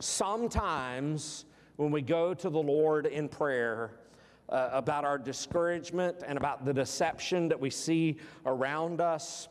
Sometimes 0.00 1.44
when 1.76 1.90
we 1.90 2.02
go 2.02 2.34
to 2.34 2.50
the 2.50 2.58
Lord 2.58 3.06
in 3.06 3.28
prayer, 3.28 3.92
uh, 4.48 4.70
about 4.72 5.04
our 5.04 5.18
discouragement 5.18 6.16
and 6.26 6.38
about 6.38 6.64
the 6.64 6.72
deception 6.72 7.48
that 7.48 7.60
we 7.60 7.70
see 7.70 8.16
around 8.46 9.00
us, 9.00 9.48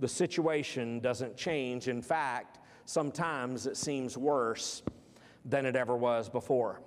the 0.00 0.08
situation 0.08 1.00
doesn't 1.00 1.36
change. 1.36 1.88
In 1.88 2.00
fact, 2.00 2.58
sometimes 2.88 3.66
it 3.66 3.76
seems 3.76 4.16
worse 4.16 4.82
than 5.44 5.66
it 5.66 5.76
ever 5.76 5.94
was 5.94 6.30
before. 6.30 6.80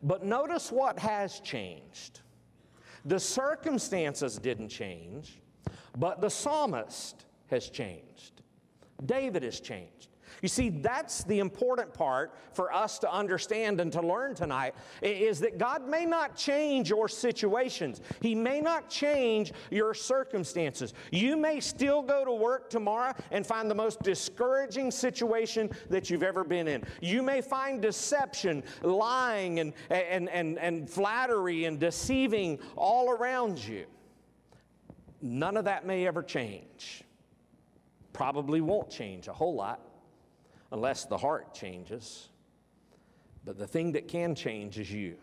But 0.00 0.24
notice 0.24 0.70
what 0.70 1.00
has 1.00 1.40
changed. 1.40 2.20
The 3.04 3.18
circumstances 3.18 4.38
didn't 4.38 4.68
change, 4.68 5.40
but 5.98 6.20
the 6.20 6.30
psalmist 6.30 7.26
has 7.48 7.68
changed. 7.68 8.42
David 9.04 9.42
has 9.42 9.58
changed. 9.58 10.11
You 10.42 10.48
see, 10.48 10.70
that's 10.70 11.22
the 11.22 11.38
important 11.38 11.94
part 11.94 12.34
for 12.52 12.72
us 12.72 12.98
to 12.98 13.10
understand 13.10 13.80
and 13.80 13.92
to 13.92 14.00
learn 14.00 14.34
tonight 14.34 14.74
is 15.00 15.38
that 15.38 15.56
God 15.56 15.88
may 15.88 16.04
not 16.04 16.34
change 16.34 16.90
your 16.90 17.08
situations. 17.08 18.00
He 18.20 18.34
may 18.34 18.60
not 18.60 18.90
change 18.90 19.52
your 19.70 19.94
circumstances. 19.94 20.94
You 21.12 21.36
may 21.36 21.60
still 21.60 22.02
go 22.02 22.24
to 22.24 22.32
work 22.32 22.68
tomorrow 22.70 23.14
and 23.30 23.46
find 23.46 23.70
the 23.70 23.76
most 23.76 24.02
discouraging 24.02 24.90
situation 24.90 25.70
that 25.90 26.10
you've 26.10 26.24
ever 26.24 26.42
been 26.42 26.66
in. 26.66 26.82
You 27.00 27.22
may 27.22 27.40
find 27.40 27.80
deception, 27.80 28.64
lying, 28.82 29.60
and, 29.60 29.72
and, 29.90 30.28
and, 30.28 30.58
and 30.58 30.90
flattery 30.90 31.66
and 31.66 31.78
deceiving 31.78 32.58
all 32.74 33.10
around 33.10 33.60
you. 33.60 33.86
None 35.20 35.56
of 35.56 35.66
that 35.66 35.86
may 35.86 36.04
ever 36.08 36.20
change. 36.20 37.04
Probably 38.12 38.60
won't 38.60 38.90
change 38.90 39.28
a 39.28 39.32
whole 39.32 39.54
lot 39.54 39.80
unless 40.72 41.04
the 41.04 41.16
heart 41.16 41.54
changes. 41.54 42.28
But 43.44 43.58
the 43.58 43.66
thing 43.66 43.92
that 43.92 44.08
can 44.08 44.34
change 44.34 44.78
is 44.78 44.90
you. 44.90 45.16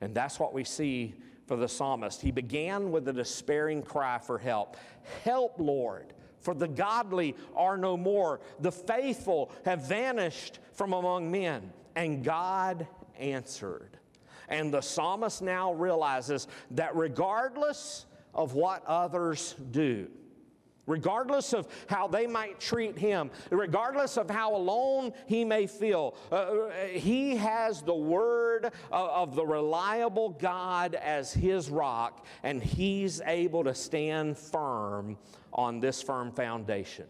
And 0.00 0.14
that's 0.14 0.40
what 0.40 0.52
we 0.52 0.64
see 0.64 1.14
for 1.46 1.56
the 1.56 1.68
psalmist. 1.68 2.20
He 2.22 2.30
began 2.30 2.90
with 2.90 3.06
a 3.08 3.12
despairing 3.12 3.82
cry 3.82 4.18
for 4.18 4.38
help 4.38 4.76
Help, 5.22 5.56
Lord, 5.58 6.14
for 6.40 6.54
the 6.54 6.68
godly 6.68 7.36
are 7.54 7.76
no 7.76 7.96
more. 7.96 8.40
The 8.60 8.72
faithful 8.72 9.52
have 9.64 9.86
vanished 9.86 10.58
from 10.72 10.92
among 10.92 11.30
men. 11.30 11.72
And 11.94 12.24
God 12.24 12.86
answered. 13.18 13.98
And 14.48 14.72
the 14.72 14.80
psalmist 14.80 15.42
now 15.42 15.72
realizes 15.72 16.48
that 16.72 16.96
regardless 16.96 18.06
of 18.34 18.54
what 18.54 18.84
others 18.86 19.54
do, 19.70 20.08
regardless 20.86 21.52
of 21.52 21.68
how 21.86 22.06
they 22.06 22.26
might 22.26 22.60
treat 22.60 22.98
him, 22.98 23.30
regardless 23.50 24.16
of 24.16 24.28
how 24.28 24.54
alone 24.54 25.12
he 25.26 25.44
may 25.44 25.66
feel. 25.66 26.14
Uh, 26.30 26.34
uh 26.34 26.70
he 26.86 27.36
has 27.36 27.82
the 27.82 27.94
word 27.94 28.66
of, 28.92 29.30
of 29.30 29.36
the 29.36 29.44
reliable 29.44 30.30
God 30.30 30.94
as 30.94 31.32
his 31.32 31.70
rock, 31.70 32.26
and 32.42 32.62
he's 32.62 33.20
able 33.26 33.64
to 33.64 33.74
stand 33.74 34.36
firm 34.36 35.16
on 35.52 35.80
this 35.80 36.02
firm 36.02 36.32
foundation. 36.32 37.06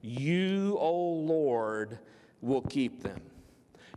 You, 0.00 0.76
O 0.78 0.92
Lord, 0.92 1.98
will 2.40 2.62
keep 2.62 3.02
them. 3.02 3.22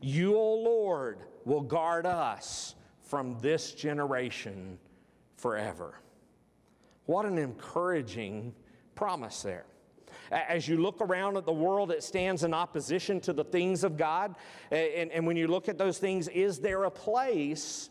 You, 0.01 0.37
O 0.37 0.55
Lord, 0.55 1.19
will 1.45 1.61
guard 1.61 2.05
us 2.05 2.75
from 3.01 3.37
this 3.41 3.73
generation 3.73 4.77
forever. 5.35 5.99
What 7.05 7.25
an 7.25 7.37
encouraging 7.37 8.53
promise 8.97 9.41
there. 9.43 9.65
As 10.31 10.67
you 10.67 10.81
look 10.81 10.99
around 10.99 11.37
at 11.37 11.45
the 11.45 11.53
world, 11.53 11.91
it 11.91 12.03
stands 12.03 12.43
in 12.43 12.53
opposition 12.53 13.21
to 13.21 13.31
the 13.31 13.45
things 13.45 13.85
of 13.85 13.95
God. 13.95 14.35
And, 14.71 15.11
and 15.11 15.25
when 15.25 15.37
you 15.37 15.47
look 15.47 15.69
at 15.69 15.77
those 15.77 15.99
things, 15.99 16.27
is 16.27 16.59
there 16.59 16.83
a 16.83 16.91
place 16.91 17.89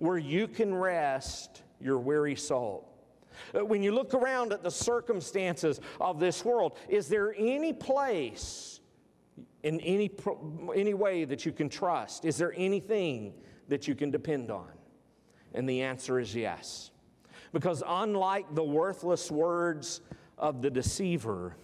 where 0.00 0.18
you 0.18 0.48
can 0.48 0.74
rest 0.74 1.62
your 1.80 1.98
weary 1.98 2.34
soul? 2.34 2.88
Uh, 3.54 3.64
when 3.64 3.82
you 3.82 3.92
look 3.92 4.14
around 4.14 4.52
at 4.52 4.62
the 4.62 4.70
circumstances 4.70 5.80
of 6.00 6.18
this 6.18 6.44
world, 6.44 6.76
is 6.88 7.06
there 7.06 7.34
any 7.38 7.72
place 7.72 8.80
in 9.62 9.78
any, 9.80 10.10
any 10.74 10.94
way 10.94 11.24
that 11.24 11.44
you 11.44 11.52
can 11.52 11.68
trust? 11.68 12.24
Is 12.24 12.36
there 12.36 12.54
anything 12.56 13.34
that 13.68 13.86
you 13.86 13.94
can 13.94 14.10
depend 14.10 14.50
on? 14.50 14.70
And 15.54 15.68
the 15.68 15.82
answer 15.82 16.18
is 16.18 16.34
yes. 16.34 16.90
Because 17.52 17.82
unlike 17.86 18.54
the 18.54 18.64
worthless 18.64 19.30
words 19.30 20.00
of 20.38 20.62
the 20.62 20.70
deceiver, 20.70 21.56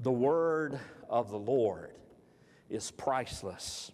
the 0.00 0.12
word 0.12 0.78
of 1.08 1.30
the 1.30 1.38
Lord 1.38 1.92
is 2.70 2.90
priceless 2.90 3.92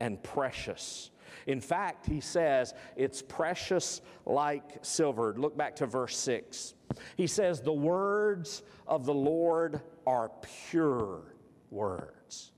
and 0.00 0.22
precious. 0.22 1.10
In 1.46 1.60
fact, 1.60 2.06
he 2.06 2.20
says 2.20 2.74
it's 2.96 3.22
precious 3.22 4.00
like 4.24 4.78
silver. 4.82 5.34
Look 5.36 5.56
back 5.56 5.76
to 5.76 5.86
verse 5.86 6.16
6. 6.16 6.74
He 7.16 7.26
says, 7.26 7.60
The 7.60 7.72
words 7.72 8.62
of 8.86 9.06
the 9.06 9.14
Lord 9.14 9.80
are 10.06 10.30
pure 10.70 11.34
words. 11.70 12.52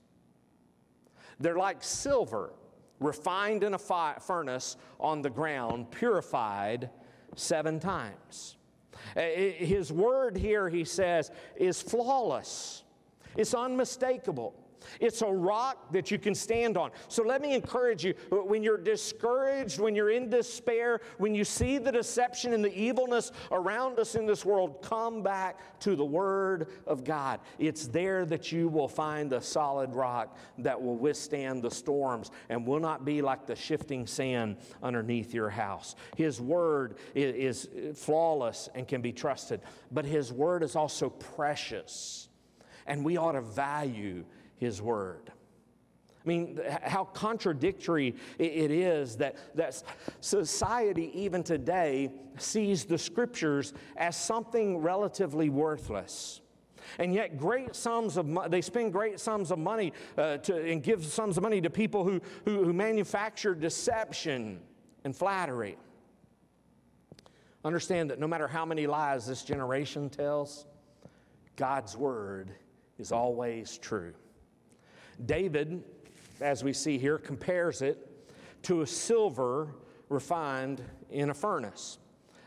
They're 1.39 1.57
like 1.57 1.83
silver 1.83 2.53
refined 2.99 3.63
in 3.63 3.73
a 3.73 3.79
furnace 3.79 4.77
on 4.99 5.21
the 5.21 5.29
ground, 5.29 5.89
purified 5.91 6.89
seven 7.35 7.79
times. 7.79 8.57
Uh, 9.15 9.21
his 9.21 9.91
word 9.91 10.37
here, 10.37 10.69
he 10.69 10.85
says, 10.85 11.31
is 11.55 11.81
flawless, 11.81 12.83
it's 13.35 13.53
unmistakable. 13.53 14.53
It's 14.99 15.21
a 15.21 15.27
rock 15.27 15.91
that 15.91 16.11
you 16.11 16.17
can 16.17 16.35
stand 16.35 16.77
on. 16.77 16.91
So 17.07 17.23
let 17.23 17.41
me 17.41 17.53
encourage 17.53 18.03
you 18.03 18.13
when 18.29 18.63
you're 18.63 18.77
discouraged, 18.77 19.79
when 19.79 19.95
you're 19.95 20.11
in 20.11 20.29
despair, 20.29 21.01
when 21.17 21.35
you 21.35 21.43
see 21.43 21.77
the 21.77 21.91
deception 21.91 22.53
and 22.53 22.63
the 22.63 22.75
evilness 22.77 23.31
around 23.51 23.99
us 23.99 24.15
in 24.15 24.25
this 24.25 24.45
world, 24.45 24.81
come 24.81 25.21
back 25.21 25.79
to 25.81 25.95
the 25.95 26.05
Word 26.05 26.69
of 26.85 27.03
God. 27.03 27.39
It's 27.57 27.87
there 27.87 28.25
that 28.25 28.51
you 28.51 28.67
will 28.67 28.87
find 28.87 29.29
the 29.29 29.41
solid 29.41 29.93
rock 29.93 30.37
that 30.59 30.81
will 30.81 30.97
withstand 30.97 31.61
the 31.61 31.71
storms 31.71 32.31
and 32.49 32.65
will 32.65 32.79
not 32.79 33.05
be 33.05 33.21
like 33.21 33.45
the 33.45 33.55
shifting 33.55 34.07
sand 34.07 34.57
underneath 34.81 35.33
your 35.33 35.49
house. 35.49 35.95
His 36.15 36.41
Word 36.41 36.97
is, 37.15 37.67
flawless 37.95 38.69
and 38.75 38.87
can 38.87 39.01
be 39.01 39.11
trusted, 39.11 39.61
but 39.91 40.05
His 40.05 40.31
Word 40.31 40.63
is 40.63 40.75
also 40.75 41.09
precious. 41.09 42.29
And 42.87 43.05
we 43.05 43.17
ought 43.17 43.33
to 43.33 43.41
value 43.41 44.25
his 44.59 44.81
Word. 44.81 45.31
I 46.23 46.27
mean, 46.27 46.59
how 46.83 47.05
contradictory 47.05 48.15
it 48.37 48.71
is 48.71 49.15
that, 49.17 49.37
that 49.55 49.81
society, 50.19 51.11
even 51.19 51.43
today, 51.43 52.11
sees 52.37 52.85
the 52.85 52.97
Scriptures 52.97 53.73
as 53.95 54.15
something 54.15 54.77
relatively 54.77 55.49
worthless. 55.49 56.41
And 56.97 57.13
yet, 57.13 57.37
great 57.37 57.75
sums 57.75 58.17
of 58.17 58.27
mo- 58.27 58.47
they 58.47 58.61
spend 58.61 58.91
great 58.91 59.19
sums 59.19 59.51
of 59.51 59.59
money 59.59 59.93
uh, 60.17 60.37
to, 60.37 60.71
and 60.71 60.83
give 60.83 61.05
sums 61.05 61.37
of 61.37 61.43
money 61.43 61.61
to 61.61 61.69
people 61.69 62.03
who, 62.03 62.19
who, 62.45 62.65
who 62.65 62.73
manufacture 62.73 63.55
deception 63.55 64.59
and 65.03 65.15
flattery. 65.15 65.77
Understand 67.63 68.09
that 68.09 68.19
no 68.19 68.27
matter 68.27 68.47
how 68.47 68.65
many 68.65 68.87
lies 68.87 69.25
this 69.25 69.43
generation 69.43 70.09
tells, 70.09 70.65
God's 71.55 71.95
word 71.95 72.51
is 72.97 73.11
always 73.11 73.77
true. 73.77 74.13
David, 75.25 75.83
as 76.41 76.63
we 76.63 76.73
see 76.73 76.97
here, 76.97 77.17
compares 77.17 77.81
it 77.81 78.05
to 78.63 78.81
a 78.81 78.87
silver 78.87 79.69
refined 80.09 80.83
in 81.11 81.29
a 81.29 81.33
furnace, 81.33 81.97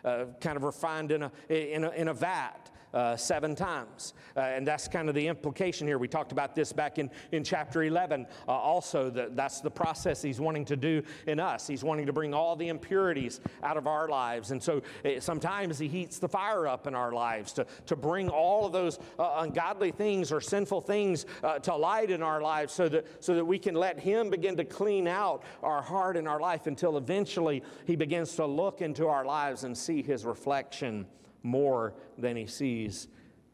uh, 0.04 0.24
kind 0.40 0.56
of 0.56 0.64
refined 0.64 1.12
in 1.12 1.22
a, 1.22 1.32
in 1.48 1.85
a, 1.85 1.90
in 1.90 2.08
a 2.08 2.14
vat 2.14 2.70
uh, 2.94 3.16
seven 3.16 3.55
times. 3.55 4.14
Uh, 4.37 4.40
and 4.40 4.66
that's 4.66 4.88
kind 4.88 5.09
of 5.09 5.14
the 5.14 5.26
implication 5.26 5.87
here. 5.87 5.98
We 5.98 6.09
talked 6.09 6.33
about 6.33 6.55
this 6.55 6.72
back 6.72 6.98
in, 6.98 7.11
in 7.33 7.44
chapter 7.44 7.83
11. 7.83 8.26
Uh, 8.46 8.52
also, 8.52 9.11
that 9.11 9.37
that's 9.37 9.61
the 9.61 9.70
process 9.70 10.22
he's 10.22 10.40
wanting 10.40 10.64
to 10.66 10.76
do 10.76 11.02
in 11.26 11.40
us. 11.40 11.66
He's 11.66 11.85
wanting 11.85 12.07
to 12.07 12.12
bring 12.12 12.35
all 12.35 12.57
the 12.57 12.68
impurities 12.68 13.40
out 13.62 13.76
of 13.76 13.87
our 13.87 14.09
lives. 14.09 14.50
And 14.50 14.62
so 14.62 14.83
it, 15.05 15.16
eh, 15.16 15.20
sometimes 15.20 15.78
he 15.78 15.88
heats 15.88 16.18
the 16.18 16.28
fire 16.28 16.66
up 16.66 16.87
in 16.87 16.94
our 16.94 17.12
lives 17.12 17.52
to, 17.55 17.66
to 17.87 17.96
bring 17.96 18.28
all 18.28 18.66
of 18.66 18.72
those 18.72 18.98
uh, 19.18 19.37
ungodly 19.38 19.90
things 19.90 20.33
or 20.33 20.40
sinful 20.40 20.83
things 20.83 21.26
uh, 21.42 21.59
to 21.61 21.74
light 21.74 22.11
in 22.11 22.22
our 22.22 22.40
lives 22.40 22.72
so 22.72 22.88
that, 22.88 23.07
so 23.22 23.35
that 23.35 23.44
we 23.44 23.59
can 23.59 23.74
let 23.74 23.98
him 23.98 24.31
begin 24.31 24.57
to 24.57 24.64
clean 24.64 25.07
out 25.07 25.42
our 25.62 25.83
heart 25.83 26.16
and 26.16 26.28
our 26.28 26.40
life 26.40 26.66
until 26.66 26.96
eventually 26.96 27.62
he 27.87 27.96
begins 27.96 28.35
to 28.37 28.46
look 28.46 28.81
into 28.83 29.07
our 29.07 29.24
lives 29.24 29.64
and 29.64 29.76
see 29.76 30.02
his 30.02 30.24
reflection 30.24 31.07
more 31.42 31.94
than 32.18 32.37
he 32.37 32.46
sees 32.46 33.09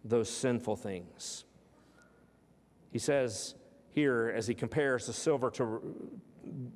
those 0.05 0.31
sinful 0.31 0.77
things. 0.77 1.45
He 2.91 2.99
says 2.99 3.55
here, 3.91 4.33
as 4.35 4.47
he 4.47 4.55
compares 4.55 5.07
the 5.07 5.13
silver 5.13 5.51
to, 5.53 5.81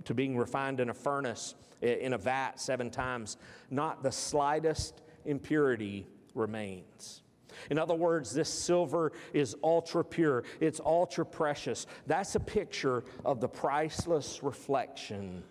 to 0.05 0.14
being 0.14 0.37
refined 0.37 0.81
in 0.81 0.90
a 0.90 0.94
furnace, 0.94 1.55
in 1.81 2.12
a 2.12 2.18
vat 2.18 2.61
seven 2.61 2.90
times, 2.90 3.37
not 3.70 4.03
the 4.03 4.12
slightest 4.12 5.03
impurity 5.25 6.07
remains. 6.35 7.22
In 7.70 7.79
other 7.79 7.94
words, 7.94 8.33
this 8.33 8.48
silver 8.48 9.12
is 9.33 9.55
ultra 9.62 10.05
pure, 10.05 10.44
it's 10.61 10.81
ultra 10.81 11.25
precious. 11.25 11.87
That's 12.07 12.35
a 12.35 12.40
picture 12.40 13.05
of 13.25 13.40
the 13.40 13.48
priceless 13.48 14.42
reflection 14.42 15.42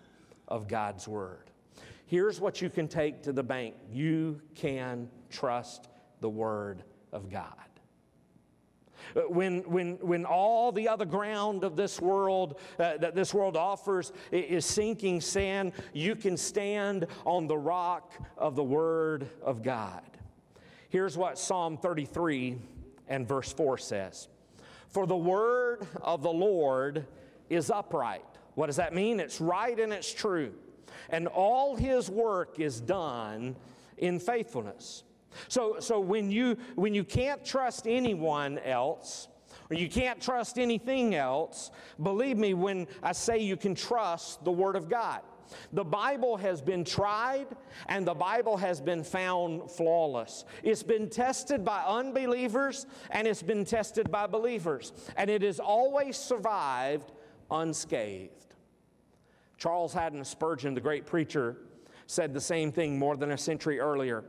of 0.48 0.68
God's 0.68 1.06
Word. 1.06 1.50
Here's 2.06 2.40
what 2.40 2.60
you 2.60 2.68
can 2.68 2.88
take 2.88 3.22
to 3.22 3.32
the 3.32 3.42
bank 3.42 3.74
you 3.90 4.40
can 4.54 5.08
trust 5.32 5.88
the 6.20 6.30
Word 6.30 6.84
of 7.12 7.30
God. 7.30 7.54
When, 9.28 9.60
when, 9.62 9.94
when 9.96 10.24
all 10.24 10.72
the 10.72 10.88
other 10.88 11.04
ground 11.04 11.64
of 11.64 11.76
this 11.76 12.00
world 12.00 12.60
uh, 12.78 12.96
that 12.98 13.14
this 13.14 13.34
world 13.34 13.56
offers 13.56 14.12
is 14.30 14.64
sinking 14.64 15.20
sand, 15.20 15.72
you 15.92 16.14
can 16.14 16.36
stand 16.36 17.06
on 17.24 17.46
the 17.46 17.58
rock 17.58 18.12
of 18.38 18.56
the 18.56 18.64
Word 18.64 19.28
of 19.42 19.62
God. 19.62 20.02
Here's 20.88 21.16
what 21.16 21.38
Psalm 21.38 21.76
33 21.76 22.58
and 23.08 23.26
verse 23.26 23.52
4 23.52 23.78
says 23.78 24.28
For 24.88 25.06
the 25.06 25.16
Word 25.16 25.86
of 26.00 26.22
the 26.22 26.32
Lord 26.32 27.06
is 27.50 27.70
upright. 27.70 28.24
What 28.54 28.66
does 28.66 28.76
that 28.76 28.94
mean? 28.94 29.20
It's 29.20 29.40
right 29.40 29.78
and 29.78 29.92
it's 29.92 30.12
true. 30.12 30.52
And 31.10 31.26
all 31.26 31.76
His 31.76 32.08
work 32.08 32.60
is 32.60 32.80
done 32.80 33.56
in 33.98 34.18
faithfulness. 34.18 35.04
So, 35.48 35.76
so 35.80 36.00
when, 36.00 36.30
you, 36.30 36.56
when 36.74 36.94
you 36.94 37.04
can't 37.04 37.44
trust 37.44 37.86
anyone 37.86 38.58
else, 38.58 39.28
or 39.70 39.76
you 39.76 39.88
can't 39.88 40.20
trust 40.20 40.58
anything 40.58 41.14
else, 41.14 41.70
believe 42.02 42.36
me 42.36 42.54
when 42.54 42.86
I 43.02 43.12
say 43.12 43.38
you 43.38 43.56
can 43.56 43.74
trust 43.74 44.44
the 44.44 44.52
Word 44.52 44.76
of 44.76 44.88
God. 44.88 45.22
The 45.72 45.84
Bible 45.84 46.36
has 46.36 46.60
been 46.60 46.84
tried 46.84 47.46
and 47.88 48.06
the 48.06 48.14
Bible 48.14 48.56
has 48.56 48.80
been 48.80 49.04
found 49.04 49.70
flawless. 49.70 50.44
It's 50.62 50.82
been 50.82 51.08
tested 51.08 51.64
by 51.64 51.82
unbelievers 51.82 52.86
and 53.10 53.26
it's 53.26 53.42
been 53.42 53.64
tested 53.64 54.10
by 54.10 54.26
believers, 54.26 54.92
and 55.16 55.28
it 55.30 55.42
has 55.42 55.60
always 55.60 56.16
survived 56.16 57.12
unscathed. 57.50 58.54
Charles 59.58 59.92
Haddon 59.92 60.24
Spurgeon, 60.24 60.74
the 60.74 60.80
great 60.80 61.06
preacher, 61.06 61.56
said 62.06 62.34
the 62.34 62.40
same 62.40 62.72
thing 62.72 62.98
more 62.98 63.16
than 63.16 63.30
a 63.30 63.38
century 63.38 63.78
earlier. 63.78 64.24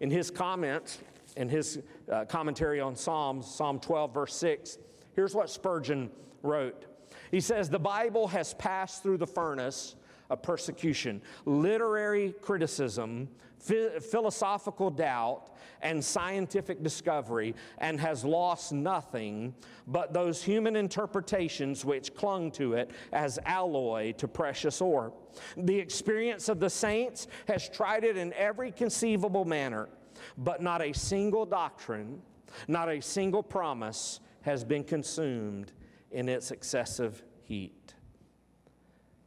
In 0.00 0.10
his 0.10 0.30
comments, 0.30 0.98
in 1.36 1.48
his 1.48 1.80
uh, 2.10 2.24
commentary 2.24 2.80
on 2.80 2.96
Psalms, 2.96 3.46
Psalm 3.46 3.80
12, 3.80 4.14
verse 4.14 4.34
6, 4.34 4.78
here's 5.14 5.34
what 5.34 5.50
Spurgeon 5.50 6.10
wrote. 6.42 6.86
He 7.30 7.40
says, 7.40 7.68
The 7.68 7.78
Bible 7.78 8.28
has 8.28 8.54
passed 8.54 9.02
through 9.02 9.18
the 9.18 9.26
furnace 9.26 9.96
of 10.30 10.42
persecution, 10.42 11.22
literary 11.44 12.34
criticism, 12.42 13.28
philosophical 13.58 14.90
doubt, 14.90 15.50
and 15.80 16.04
scientific 16.04 16.82
discovery, 16.82 17.54
and 17.78 18.00
has 18.00 18.24
lost 18.24 18.72
nothing 18.72 19.54
but 19.86 20.12
those 20.12 20.42
human 20.42 20.74
interpretations 20.76 21.84
which 21.84 22.14
clung 22.14 22.50
to 22.50 22.74
it 22.74 22.90
as 23.12 23.38
alloy 23.44 24.12
to 24.12 24.26
precious 24.26 24.80
ore. 24.80 25.12
The 25.56 25.78
experience 25.78 26.48
of 26.48 26.58
the 26.58 26.70
saints 26.70 27.28
has 27.46 27.68
tried 27.68 28.04
it 28.04 28.16
in 28.16 28.32
every 28.32 28.72
conceivable 28.72 29.44
manner, 29.44 29.88
but 30.36 30.62
not 30.62 30.82
a 30.82 30.92
single 30.92 31.46
doctrine, 31.46 32.20
not 32.66 32.88
a 32.88 33.00
single 33.00 33.42
promise 33.42 34.20
has 34.42 34.64
been 34.64 34.82
consumed 34.82 35.72
in 36.10 36.28
its 36.28 36.50
excessive 36.50 37.22
heat. 37.42 37.94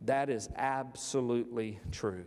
That 0.02 0.30
is 0.30 0.50
absolutely 0.56 1.80
true. 1.92 2.26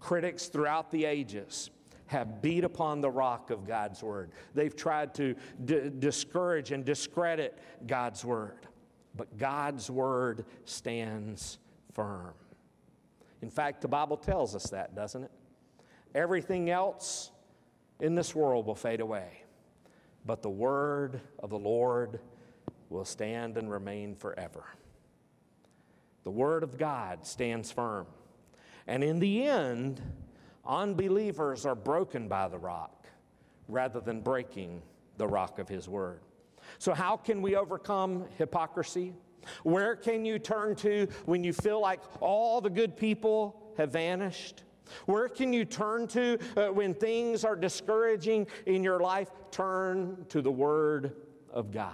Critics 0.00 0.46
throughout 0.46 0.90
the 0.90 1.04
ages 1.04 1.70
have 2.06 2.40
beat 2.40 2.64
upon 2.64 3.00
the 3.00 3.10
rock 3.10 3.50
of 3.50 3.66
God's 3.66 4.02
word. 4.02 4.30
They've 4.54 4.74
tried 4.74 5.14
to 5.14 5.34
d- 5.64 5.90
discourage 5.98 6.72
and 6.72 6.84
discredit 6.84 7.58
God's 7.86 8.24
word. 8.24 8.66
But 9.14 9.36
God's 9.36 9.90
word 9.90 10.46
stands 10.64 11.58
firm. 11.92 12.32
In 13.42 13.50
fact, 13.50 13.82
the 13.82 13.88
Bible 13.88 14.16
tells 14.16 14.54
us 14.54 14.70
that, 14.70 14.94
doesn't 14.94 15.24
it? 15.24 15.30
Everything 16.14 16.70
else 16.70 17.30
in 18.00 18.14
this 18.14 18.34
world 18.34 18.66
will 18.66 18.74
fade 18.74 19.00
away, 19.00 19.42
but 20.24 20.42
the 20.42 20.50
word 20.50 21.20
of 21.40 21.50
the 21.50 21.58
Lord 21.58 22.20
will 22.88 23.04
stand 23.04 23.58
and 23.58 23.70
remain 23.70 24.14
forever. 24.14 24.64
The 26.24 26.30
word 26.30 26.62
of 26.62 26.78
God 26.78 27.26
stands 27.26 27.70
firm. 27.70 28.06
And 28.88 29.04
in 29.04 29.20
the 29.20 29.44
end, 29.44 30.00
unbelievers 30.66 31.66
are 31.66 31.74
broken 31.74 32.26
by 32.26 32.48
the 32.48 32.58
rock 32.58 33.06
rather 33.68 34.00
than 34.00 34.22
breaking 34.22 34.82
the 35.18 35.26
rock 35.28 35.58
of 35.58 35.68
his 35.68 35.88
word. 35.88 36.20
So, 36.78 36.94
how 36.94 37.16
can 37.18 37.42
we 37.42 37.54
overcome 37.54 38.24
hypocrisy? 38.38 39.12
Where 39.62 39.94
can 39.94 40.24
you 40.24 40.38
turn 40.38 40.74
to 40.76 41.06
when 41.26 41.44
you 41.44 41.52
feel 41.52 41.80
like 41.80 42.00
all 42.20 42.60
the 42.60 42.70
good 42.70 42.96
people 42.96 43.72
have 43.76 43.92
vanished? 43.92 44.62
Where 45.04 45.28
can 45.28 45.52
you 45.52 45.66
turn 45.66 46.06
to 46.08 46.38
uh, 46.56 46.72
when 46.72 46.94
things 46.94 47.44
are 47.44 47.56
discouraging 47.56 48.46
in 48.64 48.82
your 48.82 49.00
life? 49.00 49.30
Turn 49.50 50.24
to 50.30 50.40
the 50.40 50.50
Word 50.50 51.12
of 51.52 51.70
God. 51.70 51.92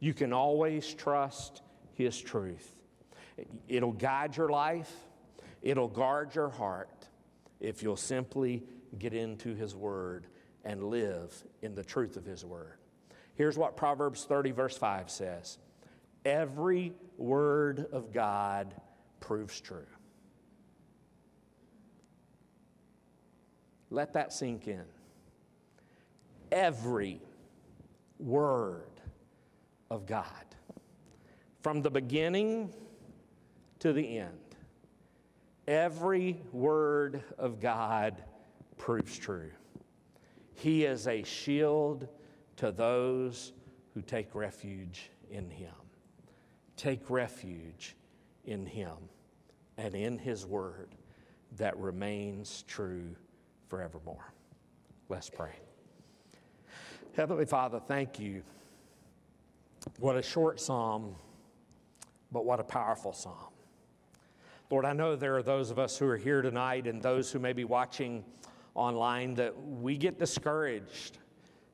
You 0.00 0.12
can 0.12 0.34
always 0.34 0.92
trust 0.92 1.62
His 1.94 2.20
truth. 2.20 2.72
It'll 3.68 3.92
guide 3.92 4.36
your 4.36 4.50
life, 4.50 4.92
it'll 5.64 5.88
guard 5.88 6.32
your 6.36 6.50
heart 6.50 7.08
if 7.58 7.82
you'll 7.82 7.96
simply 7.96 8.62
get 8.98 9.12
into 9.12 9.56
His 9.56 9.74
Word 9.74 10.28
and 10.64 10.84
live 10.84 11.34
in 11.62 11.74
the 11.74 11.82
truth 11.82 12.16
of 12.16 12.24
His 12.24 12.44
Word. 12.44 12.78
Here's 13.34 13.58
what 13.58 13.76
Proverbs 13.76 14.24
30, 14.24 14.52
verse 14.52 14.76
5 14.76 15.10
says 15.10 15.58
Every 16.24 16.92
word 17.18 17.86
of 17.90 18.12
God 18.12 18.74
proves 19.20 19.60
true. 19.60 19.86
Let 23.90 24.12
that 24.14 24.32
sink 24.32 24.68
in. 24.68 24.84
Every 26.50 27.20
word 28.18 29.00
of 29.90 30.06
God, 30.06 30.26
from 31.62 31.82
the 31.82 31.90
beginning 31.90 32.72
to 33.80 33.92
the 33.92 34.18
end, 34.18 34.38
every 35.66 36.40
word 36.52 37.22
of 37.38 37.60
God 37.60 38.22
proves 38.76 39.16
true. 39.16 39.50
He 40.54 40.84
is 40.84 41.06
a 41.06 41.22
shield 41.22 42.08
to 42.56 42.70
those 42.70 43.52
who 43.92 44.02
take 44.02 44.34
refuge 44.34 45.10
in 45.30 45.50
Him. 45.50 45.74
Take 46.76 47.10
refuge 47.10 47.96
in 48.44 48.66
Him 48.66 48.96
and 49.76 49.94
in 49.94 50.18
His 50.18 50.46
Word 50.46 50.94
that 51.56 51.76
remains 51.78 52.64
true 52.66 53.14
forevermore. 53.68 54.32
Let's 55.08 55.30
pray. 55.30 55.52
Heavenly 57.16 57.46
Father, 57.46 57.80
thank 57.80 58.18
you. 58.18 58.42
What 60.00 60.16
a 60.16 60.22
short 60.22 60.60
psalm, 60.60 61.14
but 62.32 62.44
what 62.44 62.58
a 62.58 62.64
powerful 62.64 63.12
psalm. 63.12 63.53
Lord, 64.70 64.86
I 64.86 64.94
know 64.94 65.14
there 65.14 65.36
are 65.36 65.42
those 65.42 65.70
of 65.70 65.78
us 65.78 65.98
who 65.98 66.06
are 66.08 66.16
here 66.16 66.40
tonight 66.40 66.86
and 66.86 67.02
those 67.02 67.30
who 67.30 67.38
may 67.38 67.52
be 67.52 67.64
watching 67.64 68.24
online 68.74 69.34
that 69.34 69.54
we 69.62 69.98
get 69.98 70.18
discouraged 70.18 71.18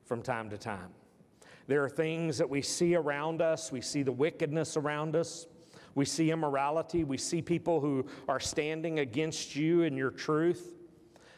from 0.03 0.21
time 0.21 0.49
to 0.49 0.57
time. 0.57 0.89
There 1.67 1.81
are 1.85 1.89
things 1.89 2.37
that 2.37 2.49
we 2.49 2.61
see 2.61 2.95
around 2.95 3.41
us, 3.41 3.71
we 3.71 3.79
see 3.79 4.03
the 4.03 4.11
wickedness 4.11 4.75
around 4.75 5.15
us, 5.15 5.47
we 5.95 6.03
see 6.03 6.31
immorality, 6.31 7.05
we 7.05 7.17
see 7.17 7.41
people 7.41 7.79
who 7.79 8.05
are 8.27 8.41
standing 8.41 8.99
against 8.99 9.55
you 9.55 9.83
and 9.83 9.97
your 9.97 10.11
truth. 10.11 10.73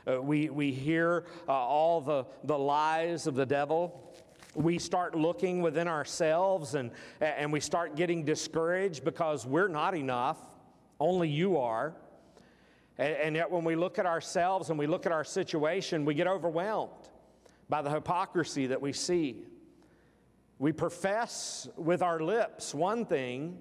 Uh, 0.07 0.19
we, 0.19 0.49
we 0.49 0.71
hear 0.71 1.25
uh, 1.47 1.51
all 1.51 2.01
the, 2.01 2.25
the 2.45 2.57
lies 2.57 3.27
of 3.27 3.35
the 3.35 3.45
devil. 3.45 4.11
We 4.55 4.79
start 4.79 5.13
looking 5.13 5.61
within 5.61 5.87
ourselves 5.87 6.73
and, 6.73 6.89
and 7.21 7.53
we 7.53 7.59
start 7.59 7.95
getting 7.95 8.25
discouraged 8.25 9.03
because 9.03 9.45
we're 9.45 9.67
not 9.67 9.95
enough. 9.95 10.39
Only 11.03 11.27
you 11.27 11.57
are. 11.57 11.93
And, 12.97 13.13
and 13.17 13.35
yet, 13.35 13.51
when 13.51 13.65
we 13.65 13.75
look 13.75 13.99
at 13.99 14.05
ourselves 14.05 14.69
and 14.69 14.79
we 14.79 14.87
look 14.87 15.05
at 15.05 15.11
our 15.11 15.25
situation, 15.25 16.05
we 16.05 16.13
get 16.13 16.27
overwhelmed 16.27 17.09
by 17.67 17.81
the 17.81 17.89
hypocrisy 17.89 18.67
that 18.67 18.81
we 18.81 18.93
see. 18.93 19.43
We 20.59 20.71
profess 20.71 21.67
with 21.75 22.01
our 22.01 22.21
lips 22.21 22.73
one 22.73 23.05
thing, 23.05 23.59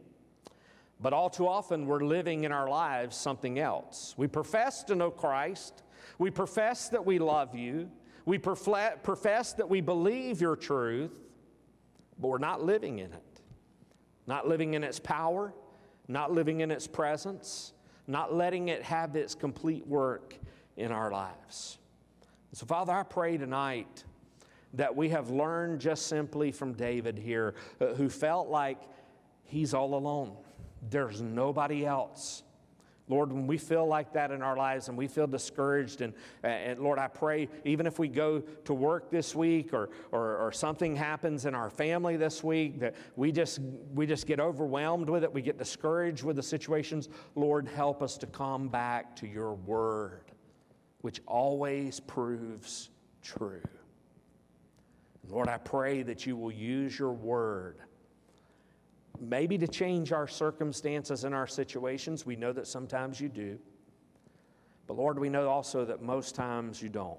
but 1.01 1.13
all 1.13 1.29
too 1.29 1.49
often 1.49 1.87
we're 1.87 2.05
living 2.05 2.45
in 2.45 2.53
our 2.53 2.69
lives 2.69 3.17
something 3.17 3.59
else. 3.59 4.15
We 4.17 4.29
profess 4.29 4.85
to 4.85 4.95
know 4.95 5.11
Christ, 5.11 5.83
we 6.19 6.31
profess 6.31 6.91
that 6.91 7.05
we 7.05 7.19
love 7.19 7.57
you, 7.57 7.91
we 8.25 8.39
profess 8.39 9.53
that 9.55 9.69
we 9.69 9.81
believe 9.81 10.41
your 10.41 10.55
truth, 10.55 11.11
but 12.21 12.29
we're 12.29 12.39
not 12.39 12.63
living 12.63 13.01
in 13.01 13.13
it. 13.13 13.41
Not 14.29 14.47
living 14.47 14.75
in 14.75 14.85
its 14.85 15.01
power, 15.01 15.53
not 16.13 16.33
living 16.33 16.61
in 16.61 16.71
its 16.71 16.87
presence, 16.87 17.73
not 18.07 18.35
letting 18.35 18.69
it 18.69 18.83
have 18.83 19.17
its 19.17 19.35
complete 19.35 19.87
work 19.87 20.37
in 20.77 20.93
our 20.93 21.11
lives. 21.11 21.79
So, 22.53 22.67
Father, 22.67 22.93
I 22.93 23.03
pray 23.03 23.39
tonight 23.39 24.05
that 24.75 24.95
we 24.95 25.09
have 25.11 25.31
learned 25.31 25.81
just 25.81 26.07
simply 26.07 26.53
from 26.53 26.73
David 26.75 27.19
here, 27.19 27.55
uh, 27.81 27.95
who 27.95 28.09
felt 28.09 28.49
like 28.49 28.79
he's 29.45 29.75
all 29.75 29.95
alone. 29.95 30.37
There's 30.91 31.21
nobody 31.21 31.87
else. 31.87 32.43
Lord, 33.09 33.33
when 33.33 33.47
we 33.47 33.59
feel 33.59 33.87
like 33.87 34.13
that 34.13 34.31
in 34.31 34.43
our 34.43 34.57
lives 34.57 34.89
and 34.89 34.97
we 34.97 35.09
feel 35.09 35.27
discouraged, 35.27 36.01
and, 36.01 36.15
and 36.43 36.81
Lord, 36.81 36.99
I 36.99 37.09
pray 37.09 37.49
even 37.65 37.87
if 37.87 37.99
we 37.99 38.09
go 38.09 38.41
to 38.41 38.75
work 38.75 39.11
this 39.11 39.35
week 39.35 39.75
or, 39.75 39.91
or, 40.13 40.37
or, 40.37 40.53
something 40.53 40.95
happens 40.95 41.45
in 41.45 41.55
our 41.55 41.69
family 41.69 42.17
this 42.17 42.45
week, 42.45 42.79
that 42.81 42.95
we 43.17 43.33
just, 43.33 43.59
we 43.93 44.07
just 44.07 44.27
get 44.27 44.39
overwhelmed 44.39 45.09
with 45.09 45.25
it, 45.25 45.33
we 45.33 45.43
get 45.43 45.59
discouraged 45.59 46.23
with 46.23 46.37
the 46.37 46.43
situations, 46.43 47.09
Lord, 47.35 47.67
help 47.67 48.03
us 48.03 48.17
to 48.19 48.27
come 48.27 48.69
back 48.69 49.17
to 49.17 49.27
your 49.27 49.55
word, 49.55 50.31
which 51.01 51.21
always 51.27 51.99
proves 51.99 52.91
true. 53.21 53.63
Lord, 55.29 55.49
I 55.49 55.59
pray 55.59 56.03
that 56.03 56.25
you 56.27 56.37
will 56.37 56.53
use 56.53 56.99
your 56.99 57.13
word 57.13 57.79
maybe 59.23 59.57
to 59.57 59.69
change 59.69 60.13
our 60.13 60.27
circumstances 60.27 61.25
and 61.25 61.35
our 61.35 61.47
situations. 61.47 62.27
We 62.27 62.37
know 62.37 62.53
that 62.53 62.67
sometimes 62.67 63.21
you 63.21 63.29
do. 63.29 63.59
But 64.87 64.97
Lord, 64.97 65.19
we 65.19 65.29
know 65.29 65.49
also 65.49 65.85
that 65.85 66.03
most 66.03 66.35
times 66.35 66.83
you 66.83 66.89
don't. 66.89 67.19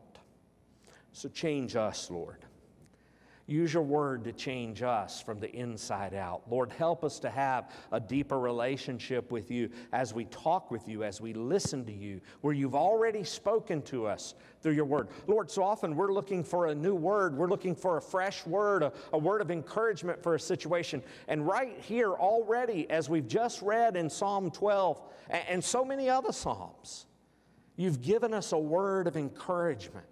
So 1.14 1.30
change 1.30 1.76
us, 1.76 2.12
Lord. 2.12 2.46
Use 3.46 3.74
your 3.74 3.84
word 3.84 4.24
to 4.24 4.32
change 4.32 4.84
us 4.84 5.22
from 5.22 5.38
the 5.42 5.52
inside 5.54 6.14
out. 6.14 6.44
Lord, 6.50 6.72
help 6.72 7.04
us 7.04 7.20
to 7.20 7.30
have 7.30 7.72
a 7.92 8.00
deeper 8.00 8.40
relationship 8.40 9.32
with 9.34 9.52
you 9.52 9.70
as 9.92 10.14
we 10.14 10.24
talk 10.26 10.72
with 10.72 10.88
you, 10.88 11.04
as 11.04 11.20
we 11.20 11.34
listen 11.34 11.84
to 11.86 11.92
you, 11.92 12.22
where 12.40 12.54
you've 12.54 12.76
already 12.76 13.26
spoken 13.26 13.82
to 13.84 14.08
us 14.08 14.36
through 14.62 14.72
your 14.72 14.86
word. 14.86 15.10
Lord, 15.28 15.52
so 15.52 15.62
often 15.62 15.94
we're 15.94 16.14
looking 16.14 16.42
for 16.42 16.68
a 16.68 16.76
new 16.76 16.96
word, 16.96 17.36
we're 17.36 17.50
looking 17.50 17.76
for 17.76 17.98
a 17.98 18.02
fresh 18.02 18.46
word, 18.46 18.82
a, 18.82 18.94
a 19.12 19.18
word 19.18 19.42
of 19.42 19.52
encouragement 19.52 20.24
for 20.24 20.36
a 20.36 20.40
situation. 20.40 21.04
And 21.28 21.46
right 21.46 21.78
here, 21.82 22.14
already, 22.14 22.90
as 22.90 23.10
we've 23.10 23.28
just 23.28 23.62
read 23.62 23.98
in 23.98 24.10
Psalm 24.10 24.52
12 24.52 25.02
and, 25.30 25.44
and 25.50 25.64
so 25.64 25.84
many 25.84 26.10
other 26.10 26.32
Psalms, 26.32 27.08
you've 27.76 28.02
given 28.02 28.34
us 28.34 28.54
a 28.54 28.58
word 28.58 29.06
of 29.06 29.18
encouragement 29.18 30.06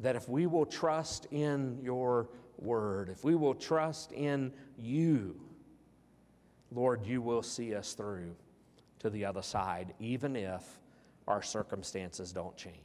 that 0.00 0.16
if 0.16 0.28
we 0.28 0.46
will 0.46 0.66
trust 0.66 1.26
in 1.30 1.78
your 1.82 2.28
word, 2.58 3.08
if 3.08 3.22
we 3.22 3.34
will 3.34 3.54
trust 3.54 4.12
in 4.12 4.52
you, 4.76 5.38
Lord, 6.72 7.06
you 7.06 7.20
will 7.20 7.42
see 7.42 7.74
us 7.74 7.92
through 7.92 8.34
to 9.00 9.10
the 9.10 9.24
other 9.24 9.42
side, 9.42 9.94
even 9.98 10.36
if 10.36 10.62
our 11.26 11.42
circumstances 11.42 12.32
don't 12.32 12.56
change. 12.56 12.76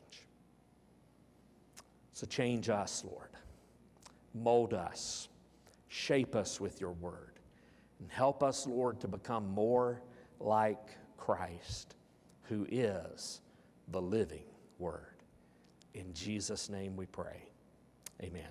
So 2.13 2.25
change 2.25 2.69
us, 2.69 3.03
Lord. 3.09 3.29
Mold 4.33 4.73
us, 4.73 5.29
shape 5.87 6.35
us 6.35 6.59
with 6.59 6.81
your 6.81 6.91
word, 6.91 7.39
and 7.99 8.11
help 8.11 8.43
us, 8.43 8.67
Lord, 8.67 8.99
to 9.01 9.07
become 9.07 9.49
more 9.49 10.01
like 10.39 10.89
Christ, 11.17 11.95
who 12.43 12.67
is 12.69 13.41
the 13.89 14.01
living 14.01 14.45
word. 14.79 15.14
In 15.95 16.13
Jesus' 16.13 16.69
name 16.69 16.95
we 16.95 17.05
pray. 17.05 17.41
Amen. 18.21 18.47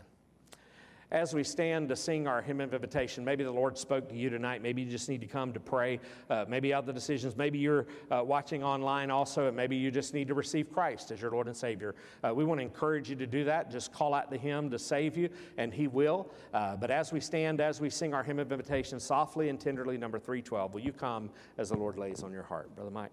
As 1.10 1.32
we 1.32 1.44
stand 1.44 1.90
to 1.90 1.96
sing 1.96 2.26
our 2.26 2.42
hymn 2.42 2.60
of 2.60 2.74
invitation, 2.74 3.24
maybe 3.24 3.44
the 3.44 3.50
Lord 3.50 3.78
spoke 3.78 4.08
to 4.08 4.16
you 4.16 4.30
tonight. 4.30 4.62
Maybe 4.62 4.82
you 4.82 4.90
just 4.90 5.08
need 5.08 5.20
to 5.20 5.28
come 5.28 5.52
to 5.52 5.60
pray. 5.60 6.00
Uh, 6.28 6.44
maybe 6.48 6.72
other 6.72 6.92
decisions. 6.92 7.36
Maybe 7.36 7.56
you're 7.58 7.86
uh, 8.10 8.24
watching 8.24 8.64
online 8.64 9.12
also, 9.12 9.46
and 9.46 9.56
maybe 9.56 9.76
you 9.76 9.92
just 9.92 10.12
need 10.12 10.26
to 10.26 10.34
receive 10.34 10.72
Christ 10.72 11.12
as 11.12 11.20
your 11.20 11.30
Lord 11.30 11.46
and 11.46 11.56
Savior. 11.56 11.94
Uh, 12.24 12.34
we 12.34 12.44
want 12.44 12.58
to 12.58 12.62
encourage 12.62 13.10
you 13.10 13.16
to 13.16 13.28
do 13.28 13.44
that. 13.44 13.70
Just 13.70 13.92
call 13.92 14.12
out 14.12 14.28
to 14.32 14.36
Him 14.36 14.70
to 14.70 14.78
save 14.78 15.16
you, 15.16 15.28
and 15.56 15.72
He 15.72 15.86
will. 15.86 16.32
Uh, 16.52 16.74
but 16.74 16.90
as 16.90 17.12
we 17.12 17.20
stand, 17.20 17.60
as 17.60 17.80
we 17.80 17.90
sing 17.90 18.12
our 18.12 18.24
hymn 18.24 18.40
of 18.40 18.50
invitation, 18.50 18.98
softly 18.98 19.50
and 19.50 19.60
tenderly, 19.60 19.96
number 19.96 20.18
312, 20.18 20.74
will 20.74 20.80
you 20.80 20.92
come 20.92 21.30
as 21.58 21.68
the 21.68 21.76
Lord 21.76 21.96
lays 21.96 22.24
on 22.24 22.32
your 22.32 22.42
heart? 22.42 22.74
Brother 22.74 22.90
Mike. 22.90 23.12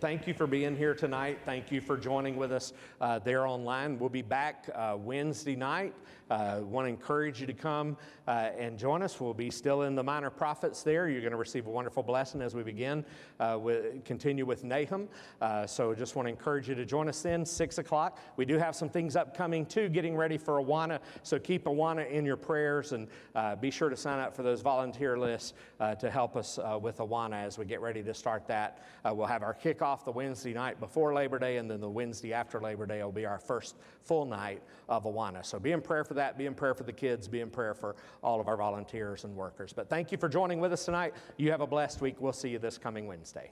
Thank 0.00 0.28
you 0.28 0.34
for 0.34 0.46
being 0.46 0.76
here 0.76 0.94
tonight. 0.94 1.40
Thank 1.44 1.72
you 1.72 1.80
for 1.80 1.96
joining 1.96 2.36
with 2.36 2.52
us 2.52 2.72
uh, 3.00 3.18
there 3.18 3.48
online. 3.48 3.98
We'll 3.98 4.08
be 4.08 4.22
back 4.22 4.70
uh, 4.72 4.96
Wednesday 4.96 5.56
night. 5.56 5.92
Uh, 6.30 6.60
Want 6.62 6.84
to 6.84 6.90
encourage 6.90 7.40
you 7.40 7.46
to 7.46 7.54
come 7.54 7.96
uh, 8.26 8.50
and 8.58 8.78
join 8.78 9.02
us. 9.02 9.20
We'll 9.20 9.32
be 9.32 9.50
still 9.50 9.82
in 9.82 9.94
the 9.94 10.02
minor 10.02 10.28
prophets 10.28 10.82
there. 10.82 11.08
You're 11.08 11.22
going 11.22 11.32
to 11.32 11.38
receive 11.38 11.66
a 11.66 11.70
wonderful 11.70 12.02
blessing 12.02 12.42
as 12.42 12.54
we 12.54 12.62
begin. 12.62 13.04
Uh, 13.40 13.58
with, 13.60 14.04
continue 14.04 14.44
with 14.44 14.64
Nahum. 14.64 15.08
Uh, 15.40 15.66
so 15.66 15.94
just 15.94 16.16
want 16.16 16.26
to 16.26 16.30
encourage 16.30 16.68
you 16.68 16.74
to 16.74 16.84
join 16.84 17.08
us 17.08 17.22
then, 17.22 17.46
6 17.46 17.78
o'clock. 17.78 18.18
We 18.36 18.44
do 18.44 18.58
have 18.58 18.76
some 18.76 18.90
things 18.90 19.16
upcoming 19.16 19.64
too, 19.64 19.88
getting 19.88 20.16
ready 20.16 20.36
for 20.36 20.62
Awana. 20.62 20.98
So 21.22 21.38
keep 21.38 21.64
Awana 21.64 22.10
in 22.10 22.26
your 22.26 22.36
prayers 22.36 22.92
and 22.92 23.08
uh, 23.34 23.56
be 23.56 23.70
sure 23.70 23.88
to 23.88 23.96
sign 23.96 24.18
up 24.18 24.36
for 24.36 24.42
those 24.42 24.60
volunteer 24.60 25.18
lists 25.18 25.54
uh, 25.80 25.94
to 25.94 26.10
help 26.10 26.36
us 26.36 26.58
with 26.82 26.98
Awana 26.98 27.44
as 27.44 27.56
we 27.56 27.64
get 27.64 27.80
ready 27.80 28.02
to 28.02 28.12
start 28.12 28.46
that. 28.48 28.84
We'll 29.04 29.26
have 29.26 29.42
our 29.42 29.54
kickoff 29.54 30.04
the 30.04 30.12
Wednesday 30.12 30.52
night 30.52 30.80
before 30.80 31.14
Labor 31.14 31.38
Day, 31.38 31.56
and 31.56 31.70
then 31.70 31.80
the 31.80 31.88
Wednesday 31.88 32.34
after 32.34 32.60
Labor 32.60 32.84
Day 32.84 33.02
will 33.02 33.10
be 33.10 33.24
our 33.24 33.38
first 33.38 33.76
full 34.02 34.26
night 34.26 34.62
of 34.88 35.04
Awana. 35.04 35.44
So 35.44 35.58
be 35.58 35.72
in 35.72 35.80
prayer 35.80 36.04
for 36.04 36.14
that, 36.18 36.38
be 36.38 36.46
in 36.46 36.54
prayer 36.54 36.74
for 36.74 36.84
the 36.84 36.92
kids, 36.92 37.26
be 37.26 37.40
in 37.40 37.50
prayer 37.50 37.74
for 37.74 37.96
all 38.22 38.40
of 38.40 38.46
our 38.48 38.56
volunteers 38.56 39.24
and 39.24 39.34
workers. 39.34 39.72
But 39.72 39.88
thank 39.88 40.12
you 40.12 40.18
for 40.18 40.28
joining 40.28 40.60
with 40.60 40.72
us 40.72 40.84
tonight. 40.84 41.14
You 41.36 41.50
have 41.50 41.60
a 41.60 41.66
blessed 41.66 42.00
week. 42.00 42.16
We'll 42.20 42.32
see 42.32 42.50
you 42.50 42.58
this 42.58 42.78
coming 42.78 43.06
Wednesday. 43.06 43.50